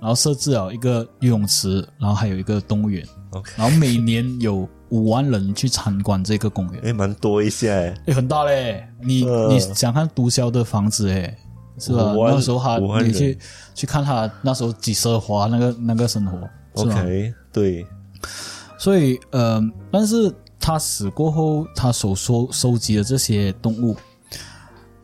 [0.00, 6.82] 然后设置了一个游泳池，然后还有一个动物园，OK，然后每年有五万人去参观这个公园。
[6.84, 8.86] 哎，蛮多一些哎，诶，很大嘞！
[9.00, 11.36] 你、呃你想看毒枭的房子诶，
[11.78, 12.14] 是吧？
[12.16, 13.38] 那时候他你去
[13.74, 16.38] 去看他那时候几奢华那个那个生活
[16.74, 17.86] ，OK，对，
[18.78, 19.60] 所以呃，
[19.90, 23.96] 但是他死过后，他所收收集的这些动物，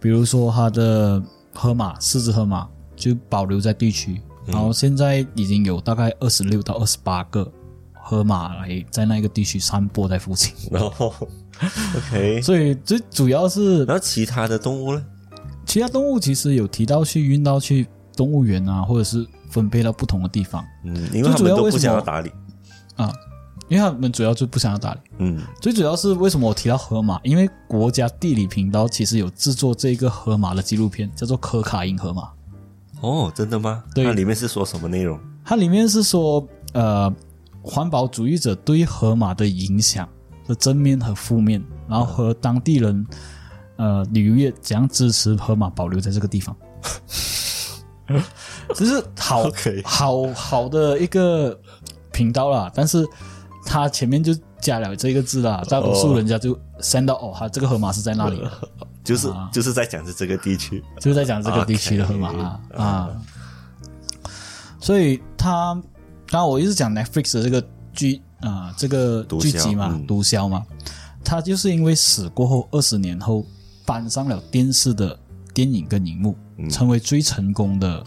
[0.00, 1.22] 比如说他的
[1.54, 7.50] 河马，四只河马就保留在地区，然后现在已经有大概二十六到二十八个
[7.92, 11.12] 河马来在那个地区散播在附近，然后
[11.96, 15.04] OK，所以最主要是然后其他的动物呢？
[15.72, 22.30] 其他动物其实有提到去运到去动物园啊，或者是分配到不同的地方嗯，因为他们都不想要打理，
[22.96, 23.10] 啊，
[23.68, 25.00] 因为他们主要就不想要打理。
[25.16, 27.18] 嗯，最主要是为什么我提到河马？
[27.22, 32.22] 因为国家地理频道其实有制作这个河马的纪录片，叫做《可卡因河马》。
[33.00, 33.82] 哦，真的吗？
[33.94, 35.18] 对它里面是说什么内容？
[35.42, 37.10] 它里面是说，呃，
[37.62, 40.06] 环保主义者对河马的影响
[40.46, 43.06] 的正面和负面，然后和当地人，
[43.76, 46.56] 呃，旅游业怎样支持河马保留在这个地方。
[48.74, 49.44] 只是好
[49.84, 51.58] 好好的一个
[52.12, 53.06] 频道啦，但是
[53.64, 58.42] 它前面就加了这个字啦，大多数人家就 send 到哦，它这个河马是在那里。
[59.02, 59.48] 就是、啊。
[59.52, 63.10] 就是在讲是这个地区，就是在讲这个地区的河马啊啊，
[64.80, 65.74] 所以他
[66.26, 70.06] 刚刚我一直讲 Netflix 的这个剧啊、这个剧集嘛，嗯。
[70.06, 70.64] 毒枭嘛，
[71.24, 73.46] 他就是因为死过后二十年后
[73.92, 75.18] 搬上了电视的
[75.52, 76.70] 电影跟荧幕，嗯。
[76.70, 78.02] 成为最成功的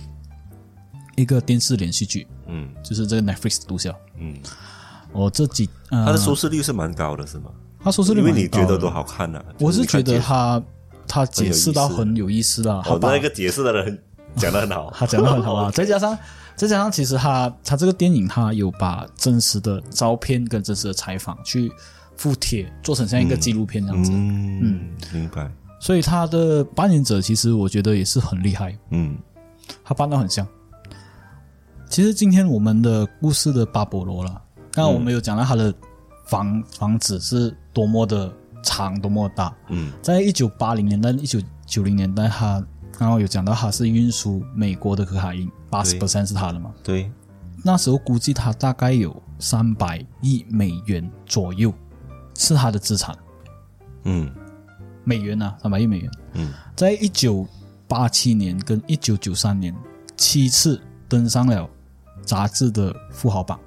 [1.16, 2.68] 一个电视连续剧，嗯。
[2.84, 3.94] 就是这个 Netflix 毒枭。
[4.18, 4.36] 嗯，
[5.12, 7.52] 我这几呃，它的收视率是蛮高的，是吗？
[7.84, 8.64] 它收视率因为蛮高的。
[8.64, 10.64] 你觉得多好看呐、我是觉得就是他
[11.08, 14.02] 他解释到很很有意思啦，好哦，他把那个解释的人
[14.36, 16.18] 讲的很好， 他讲的很好啊， 再加上
[16.56, 21.72] 再加上，其实他他这个电影他有把真实的照片跟真实的采访去
[22.18, 29.18] 附贴，做成像一个纪录片这样子，嗯，明白，所以他的扮演者其实我觉得也是很厉害，嗯。
[29.84, 30.48] 他扮的很像。
[31.90, 35.74] 其实今天我们的故事的巴勃罗了，刚刚我们有讲到他的
[36.26, 38.32] 房房子是多么的
[38.64, 39.92] 长，多么的大，嗯。
[40.02, 42.64] 在一九八零年代、一九九零年代，他
[42.98, 46.74] 刚刚有讲到他是运输美国的可卡因，八十 percent 是他的嘛。
[46.84, 47.12] 对，
[47.64, 51.74] 那时候估计他大概有三百亿美元左右
[52.36, 53.16] 是他的资产，
[54.04, 54.32] 嗯
[55.06, 56.12] 美元啊，三百亿美元。
[56.34, 56.51] 嗯。
[56.76, 57.47] 在一九
[57.88, 59.74] 八七年跟一九九三年
[60.18, 61.70] 七次登上了
[62.26, 63.58] 杂志的富豪榜，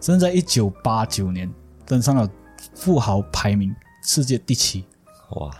[0.00, 1.52] 甚至在一九八九年
[1.84, 2.26] 登上了
[2.74, 4.84] 富豪排名世界第七。
[5.32, 5.50] 哇。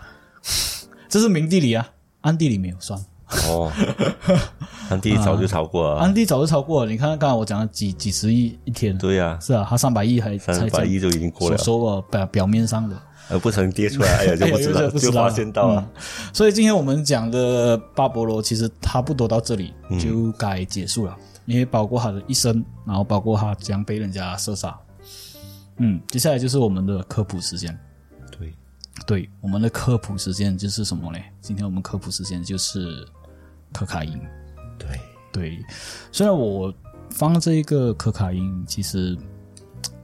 [1.07, 1.87] 这是明地里啊，
[2.21, 2.99] 暗地里没有算。
[3.47, 3.71] 哦，
[4.89, 12.95] 安迪早就超过了，安迪早就超过了，你看刚才我讲了几几十亿一天，对呀，是啊，他三百亿还才三百亿就已经过了，所说啊表表面上的，
[13.29, 16.01] 而不曾跌出来，哎呀就不知道，就不知道发现到了，嗯
[16.33, 21.15] 所以今天我们讲的巴勃罗，其实差不多到这里就该结束了，
[21.45, 24.77] 因为包括他的一生，然后包括他将被人家射杀。
[25.77, 27.77] 嗯，接下来就是我们的科普时间。
[28.31, 28.53] 对，
[29.07, 31.23] 对，我们的科普时间就是什么嘞？
[31.41, 33.07] 今天我们科普时间就是
[33.71, 34.19] 可卡因。
[34.77, 34.99] 对，
[35.31, 35.65] 对，
[36.11, 36.71] 虽然我
[37.09, 39.17] 放这一个可卡因，其实，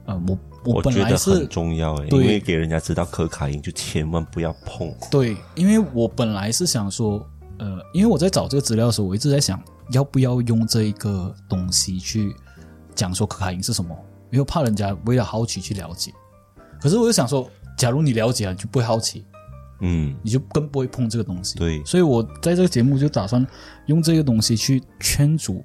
[0.06, 7.26] 呃，我我本来是觉得很重要诶，因为给人家知道可卡因就千万不要碰，对，因为我本来是想说，
[7.58, 12.34] 呃，因为我在找这个资料的时候，我一直在想，要不要用这一个东西去
[12.94, 13.96] 讲说可卡因是什么。
[14.30, 16.12] 因为怕人家为了好奇去了解。
[16.80, 19.24] 可是我又想说，假如你了解了，你就不会好奇，
[19.80, 21.58] 嗯，你就更不会碰这个东西。
[21.58, 23.44] 对，所以我在这个节目就打算
[23.86, 25.64] 用这个东西去劝阻，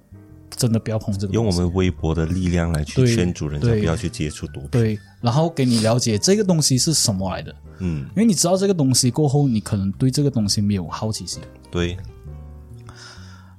[0.56, 1.34] 真的不要碰这个。
[1.34, 4.70] 用我们微博的力量来去劝阻人家不要去接触毒品。
[4.72, 11.42] 对，然后给你了解这个东西是什么来的，嗯，因为你知道这个东西过后，你可能对这个东西没有好奇心。
[11.70, 11.98] 对，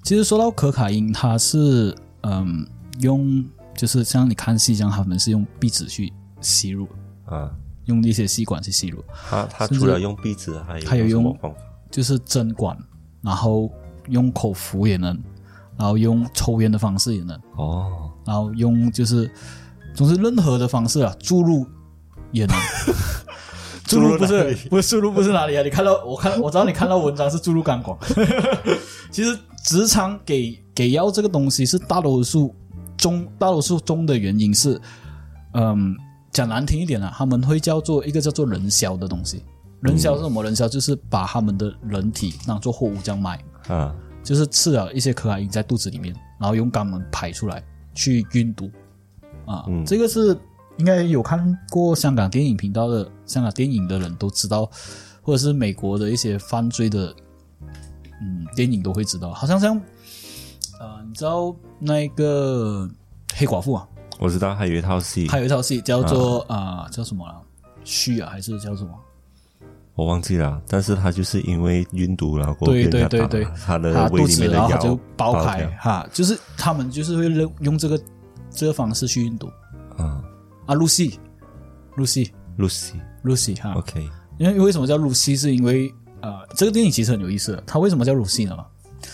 [0.03, 2.67] 其实说到可卡因，它是嗯
[3.01, 3.45] 用
[3.75, 6.89] 就是像你看戏这样，他们是用壁纸去吸入，
[7.27, 7.51] 啊，
[7.85, 11.59] 用一些吸管去吸入，他他甚至除了用壁纸，还有还有用什么方法？
[11.91, 12.77] 就是针管，
[13.21, 13.71] 然后
[14.09, 15.19] 用口服也能，
[15.79, 19.31] 然后用抽烟的方式也能，哦，然后用就是
[19.95, 21.67] 总之任何的方式啊，注入
[22.33, 22.57] 也能。
[23.87, 25.63] 注入不是不是注入不是哪里啊？
[25.63, 27.97] 你看到我看我知道你看到文章是注入钢管，
[29.13, 32.53] 其实直肠给给药这个东西是大多数
[32.97, 34.81] 中大多数中的原因是，
[35.53, 35.95] 嗯，
[36.33, 39.45] 讲难听一点啊，他们会叫做一个叫做人销的东西。
[39.83, 40.43] 人销是什么？
[40.43, 43.95] 人销就是把他们的人体当做货物这样卖，啊，
[44.27, 47.63] 就是吃了一些可卡因在肚子里面，然后用肛门排出来
[47.95, 48.69] 去运毒
[49.47, 49.65] 啊。
[49.69, 50.37] 嗯这个是
[50.79, 54.69] 应该有看过香港电影频道的香港电影的人都知道，
[55.23, 57.15] 或者是美国的一些犯罪的
[58.21, 59.33] 嗯电影都会知道。
[59.33, 59.81] 好像像
[60.81, 62.91] 呃，你知道那个
[63.37, 67.41] 黑寡妇啊，我知道还有一套戏，还有一套戏叫做啊、叫什么了？
[67.85, 68.91] 虚啊，还是叫什么？
[69.97, 77.99] 我忘记了，但是他就是因为晕毒，然后过后对对对对了他的他肚子，胃里面的药然后他就爆开掉哈，就是他们就是会用用这个
[78.51, 79.49] 这个方式去运毒
[79.97, 80.23] 啊
[80.67, 80.75] 啊。
[80.75, 81.19] 露西，
[81.95, 83.75] 露西，，Lucy，OK，露西哈，
[84.37, 85.35] 因为为什么叫露西？
[85.35, 85.91] 是因为
[86.21, 87.65] 呃，这个电影其实很有意思的。
[87.67, 88.55] 它为什么叫露西呢？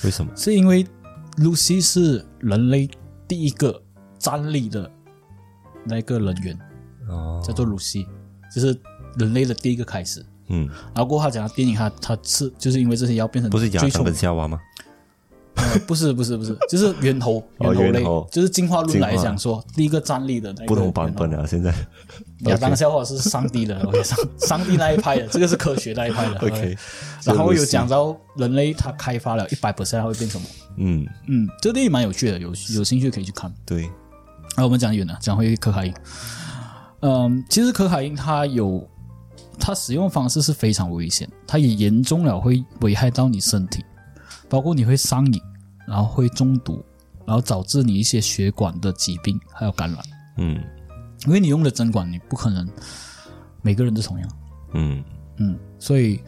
[0.03, 0.33] 为什么？
[0.35, 0.85] 是因为
[1.37, 2.91] 露西是人类
[3.29, 3.81] 第一个
[4.19, 4.91] 站立的
[5.85, 6.59] 那个人员，
[7.09, 8.05] 哦，叫做露西，
[8.53, 8.77] 就是
[9.17, 10.27] 人类的第一个开始。
[10.53, 14.61] 嗯，然后过后他讲电影他他是就是因为这些药变成不是亚当最聪跟夏娃吗？
[15.55, 21.31] 呃，不是不是不是，就是猿猴 哦猿猴类就是进化论来讲说，第一个站立的那个不同版本。
[21.35, 21.75] 啊，现在
[22.51, 26.77] 亚当笑话是上帝的，OK，上上帝那一派的，这个是科学那一派的 OK，
[27.25, 30.47] 然后有讲到人类他开发了一百 percent 会变什么？
[30.79, 33.53] 嗯，嗯，这个电影蛮有趣的，有有兴趣可以去看。
[33.67, 33.91] 对，
[34.57, 35.95] 那我们讲远了，讲回可卡因。
[37.01, 38.89] 嗯，其实可卡因它有
[39.59, 43.85] 它使用方式是非常危险，它也严重了会危害到你身体，
[44.49, 45.41] 包括你会上瘾，
[45.87, 46.85] 然后会中毒，
[47.27, 49.99] 然后导致你一些血管的疾病还有感染。
[50.39, 50.63] 嗯
[51.27, 52.69] 因为你用的针管，你不可能
[53.61, 54.29] 每个人都同样。
[54.73, 55.05] 嗯
[55.37, 56.21] 嗯，所以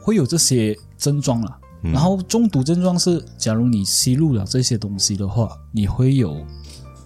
[0.00, 1.58] 会有这些症状了。
[1.82, 6.44] 然后中毒症状是，假如你吸入了这些东西的话，你会有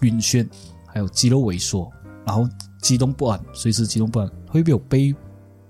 [0.01, 0.47] 晕眩，
[0.86, 1.90] 还有肌肉萎缩，
[2.26, 2.49] 然后
[2.87, 5.12] 激动不安，随时激动不安，会有被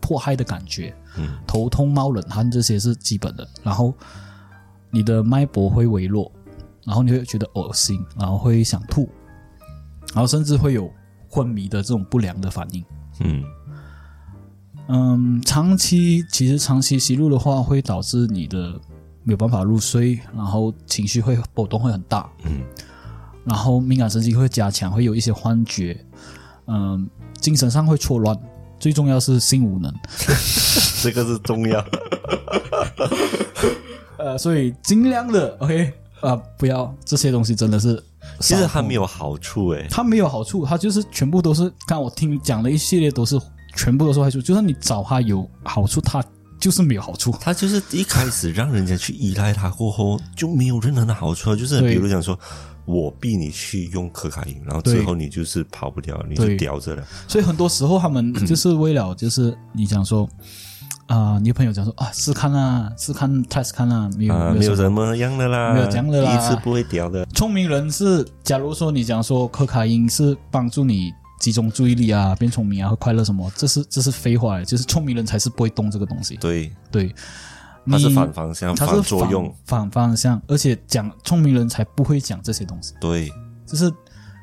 [0.03, 1.31] 迫害的感觉，嗯。
[1.47, 3.49] 头痛、冒冷汗这些是基本的。
[3.62, 3.95] 然后
[4.91, 6.31] 你的脉搏会微弱，
[6.85, 9.09] 然后你会觉得恶心，然后会想吐，
[10.12, 10.93] 然后甚至会有
[11.27, 12.85] 昏迷的这种不良的反应。
[13.21, 13.43] 嗯。
[14.89, 18.79] 嗯，长期其实长期吸入的话，会导致你的
[19.23, 22.61] 没有办法入睡，然后情绪会波动会很大，嗯，
[23.47, 25.99] 然后敏感神经会加强，会有一些幻觉，
[26.67, 27.09] 嗯，
[27.41, 28.37] 精神上会错乱，
[28.79, 29.93] 最重要是性无能，
[31.03, 31.85] 这个是重要。
[34.19, 38.03] 呃，所以尽量的 OK 啊、不要这些东西真的是，
[38.41, 43.39] 其实它没有好处诶，它没有好处，它就是全部都是，看我听讲的一系列都是
[43.77, 46.25] 全部都是坏处，就算你找它有好处，它
[46.59, 47.33] 就是没有好处。
[47.41, 52.37] 它就是一开始让人家去依赖它过后就没有任何的好处啊，就是比如讲说。
[52.87, 57.05] 我逼你去用可卡因，然后最后你就是跑不掉，你就对叼着了。
[57.28, 60.28] 所以很多时候他们 就是为了就是你讲说
[61.09, 65.16] 啊、你朋友讲说啊，试看啊，试看 test 看啊，没有、啊，没有什么。
[65.16, 67.24] 样的啦，没有这样的啦第一次不会叼的。
[67.26, 76.37] 聪明人是，假如说你讲说可卡因是帮助你集中注意力啊，变聪明啊，会快乐什么，这是这是废话，就是聪明人才是不会动这个东西。
[76.39, 77.14] 对，对，
[77.89, 79.55] 它是反方向、它是反作用。
[79.64, 82.95] 反反方向，而且讲聪明人才不会讲这些东西。
[83.01, 83.30] 对，
[83.66, 83.93] 就是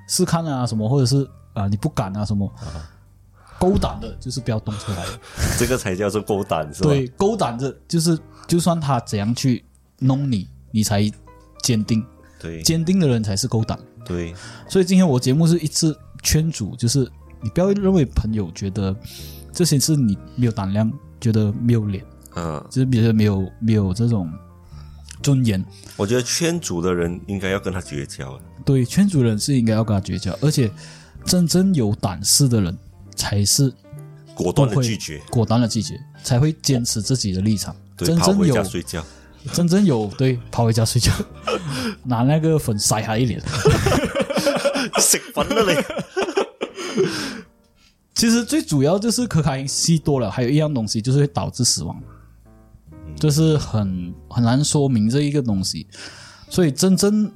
[0.08, 2.52] 试看啊什么，或者是啊、你不敢啊什么，
[3.60, 5.06] 勾胆的就是不要动出来。
[5.58, 6.89] 这个才叫做勾胆，是吧？
[6.89, 8.18] 对，勾胆的就是
[8.48, 9.64] 就算他怎样去
[10.00, 11.10] 弄你，你才
[11.62, 12.04] 坚定，
[12.39, 13.78] 对坚定的人才是勾胆。
[14.04, 14.34] 对，
[14.68, 18.94] 所以今天我节目是一次劝阻，就是你不要认为朋友觉得
[19.54, 20.91] 这些是你没有胆量，
[21.22, 22.04] 觉得没有脸，
[22.36, 24.32] 嗯，就是别人没有没有这种
[25.22, 25.64] 尊严。
[25.96, 28.40] 我觉得圈主的人应该要跟他绝交。
[28.66, 30.72] 对，圈主人是应该要跟他绝交，而且
[31.26, 32.78] 真正有胆识的人
[33.16, 33.74] 才是
[34.34, 37.76] 果断的拒绝，果断的拒绝，才会坚持自己的立场。
[37.98, 39.04] 对，真正有睡觉。
[39.52, 41.12] 真正有对跑回家睡觉，
[42.06, 43.42] 拿那个粉塞他一脸，
[45.02, 47.04] 食粉了你。
[48.16, 52.02] 其实最主要就是可卡因吸多了，还有一样东西就是会导致死亡，
[53.18, 55.88] 就是很很难说明这一个东西。
[56.49, 57.32] 所以真正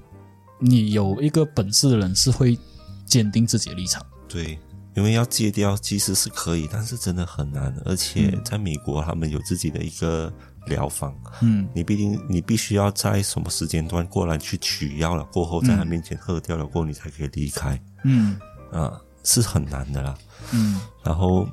[0.59, 2.57] 你有一个本事的人是会
[3.05, 4.05] 坚定自己的立场。
[4.27, 4.59] 对，
[4.95, 10.31] 因为要戒掉其实是可以，但是真的很难，而且在美国他们有自己的一个
[10.67, 11.13] 疗法。
[11.41, 17.79] 嗯，你毕竟你必须要在什么时间段过来去取药了，过后在他面前喝掉了过后，你才可以离开。
[18.03, 18.37] 嗯
[18.71, 20.15] 啊，是很难的啦。
[20.51, 21.47] 嗯然后，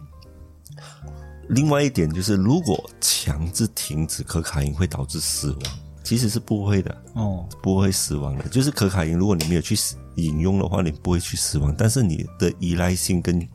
[1.49, 5.61] 另外一点就是，如果强制停止可卡因会导致死亡，
[6.03, 8.49] 其实是不会的，哦不会死亡的。
[8.49, 13.47] 就是可卡因，如果你没有去死饮用的话，你不会去死亡，但是你的依赖性跟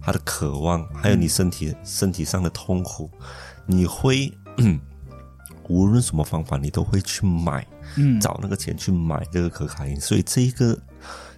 [0.00, 3.10] 他的渴望，还有你身体身体上的痛苦，
[3.66, 4.32] 你会。
[5.68, 7.66] 无论什么方法，你都会去买，
[7.96, 10.78] 嗯找那个钱去买这个可卡因，所以这一个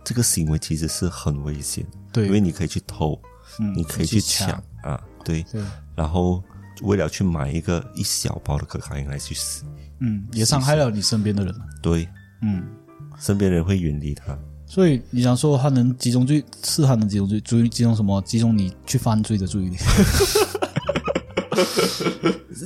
[0.04, 3.18] 这个行为其实是很危险的，对，因为你可以去偷，
[3.58, 5.62] 嗯你可以去抢啊，对，对，
[5.94, 6.42] 然后
[6.82, 9.64] 为了去买一个一小包的可卡因来去死，
[10.00, 11.54] 嗯，也伤害了你身边的人。
[11.82, 12.08] 对，
[12.42, 12.64] 嗯，
[13.18, 18.20] 身边人会远离他，所以你想说他能集中注意，是他能集中注意，注意集中什么？
[18.22, 19.76] 集中你去犯罪的注意力。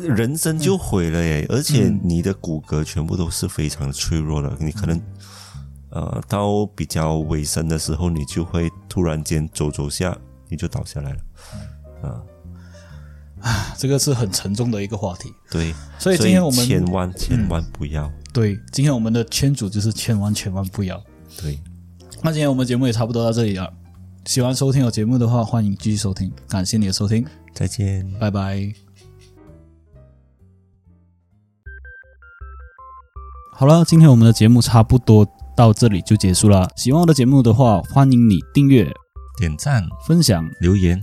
[0.08, 1.46] 人生就毁了耶！
[1.48, 5.00] 而且嗯你的骨骼全部都是非常的脆弱的，你可能
[5.90, 10.16] 呃到比较尾声的时候，你就会突然间走走下，
[10.48, 11.18] 你就倒下来了，
[12.02, 12.22] 啊，
[13.76, 15.32] 这个是很沉重的一个话题。
[15.51, 21.03] 对，所以今天我们千万千万不要，对今天我们的圈主就是千万千万不要。
[21.40, 21.59] 对，
[22.22, 23.72] 那今天我们节目也差不多到这里了。
[24.26, 26.32] 喜欢收听我节目的话，欢迎继续收听。
[26.49, 28.09] 感谢你的收听，再见。
[28.20, 28.72] 拜拜。
[33.55, 35.26] 好了，今天我们的节目差不多
[35.57, 36.70] 到这里就结束了。
[36.76, 38.88] 喜欢我的节目的话，欢迎你订阅、
[39.38, 40.49] 点赞、分享。
[40.61, 41.03] 留言。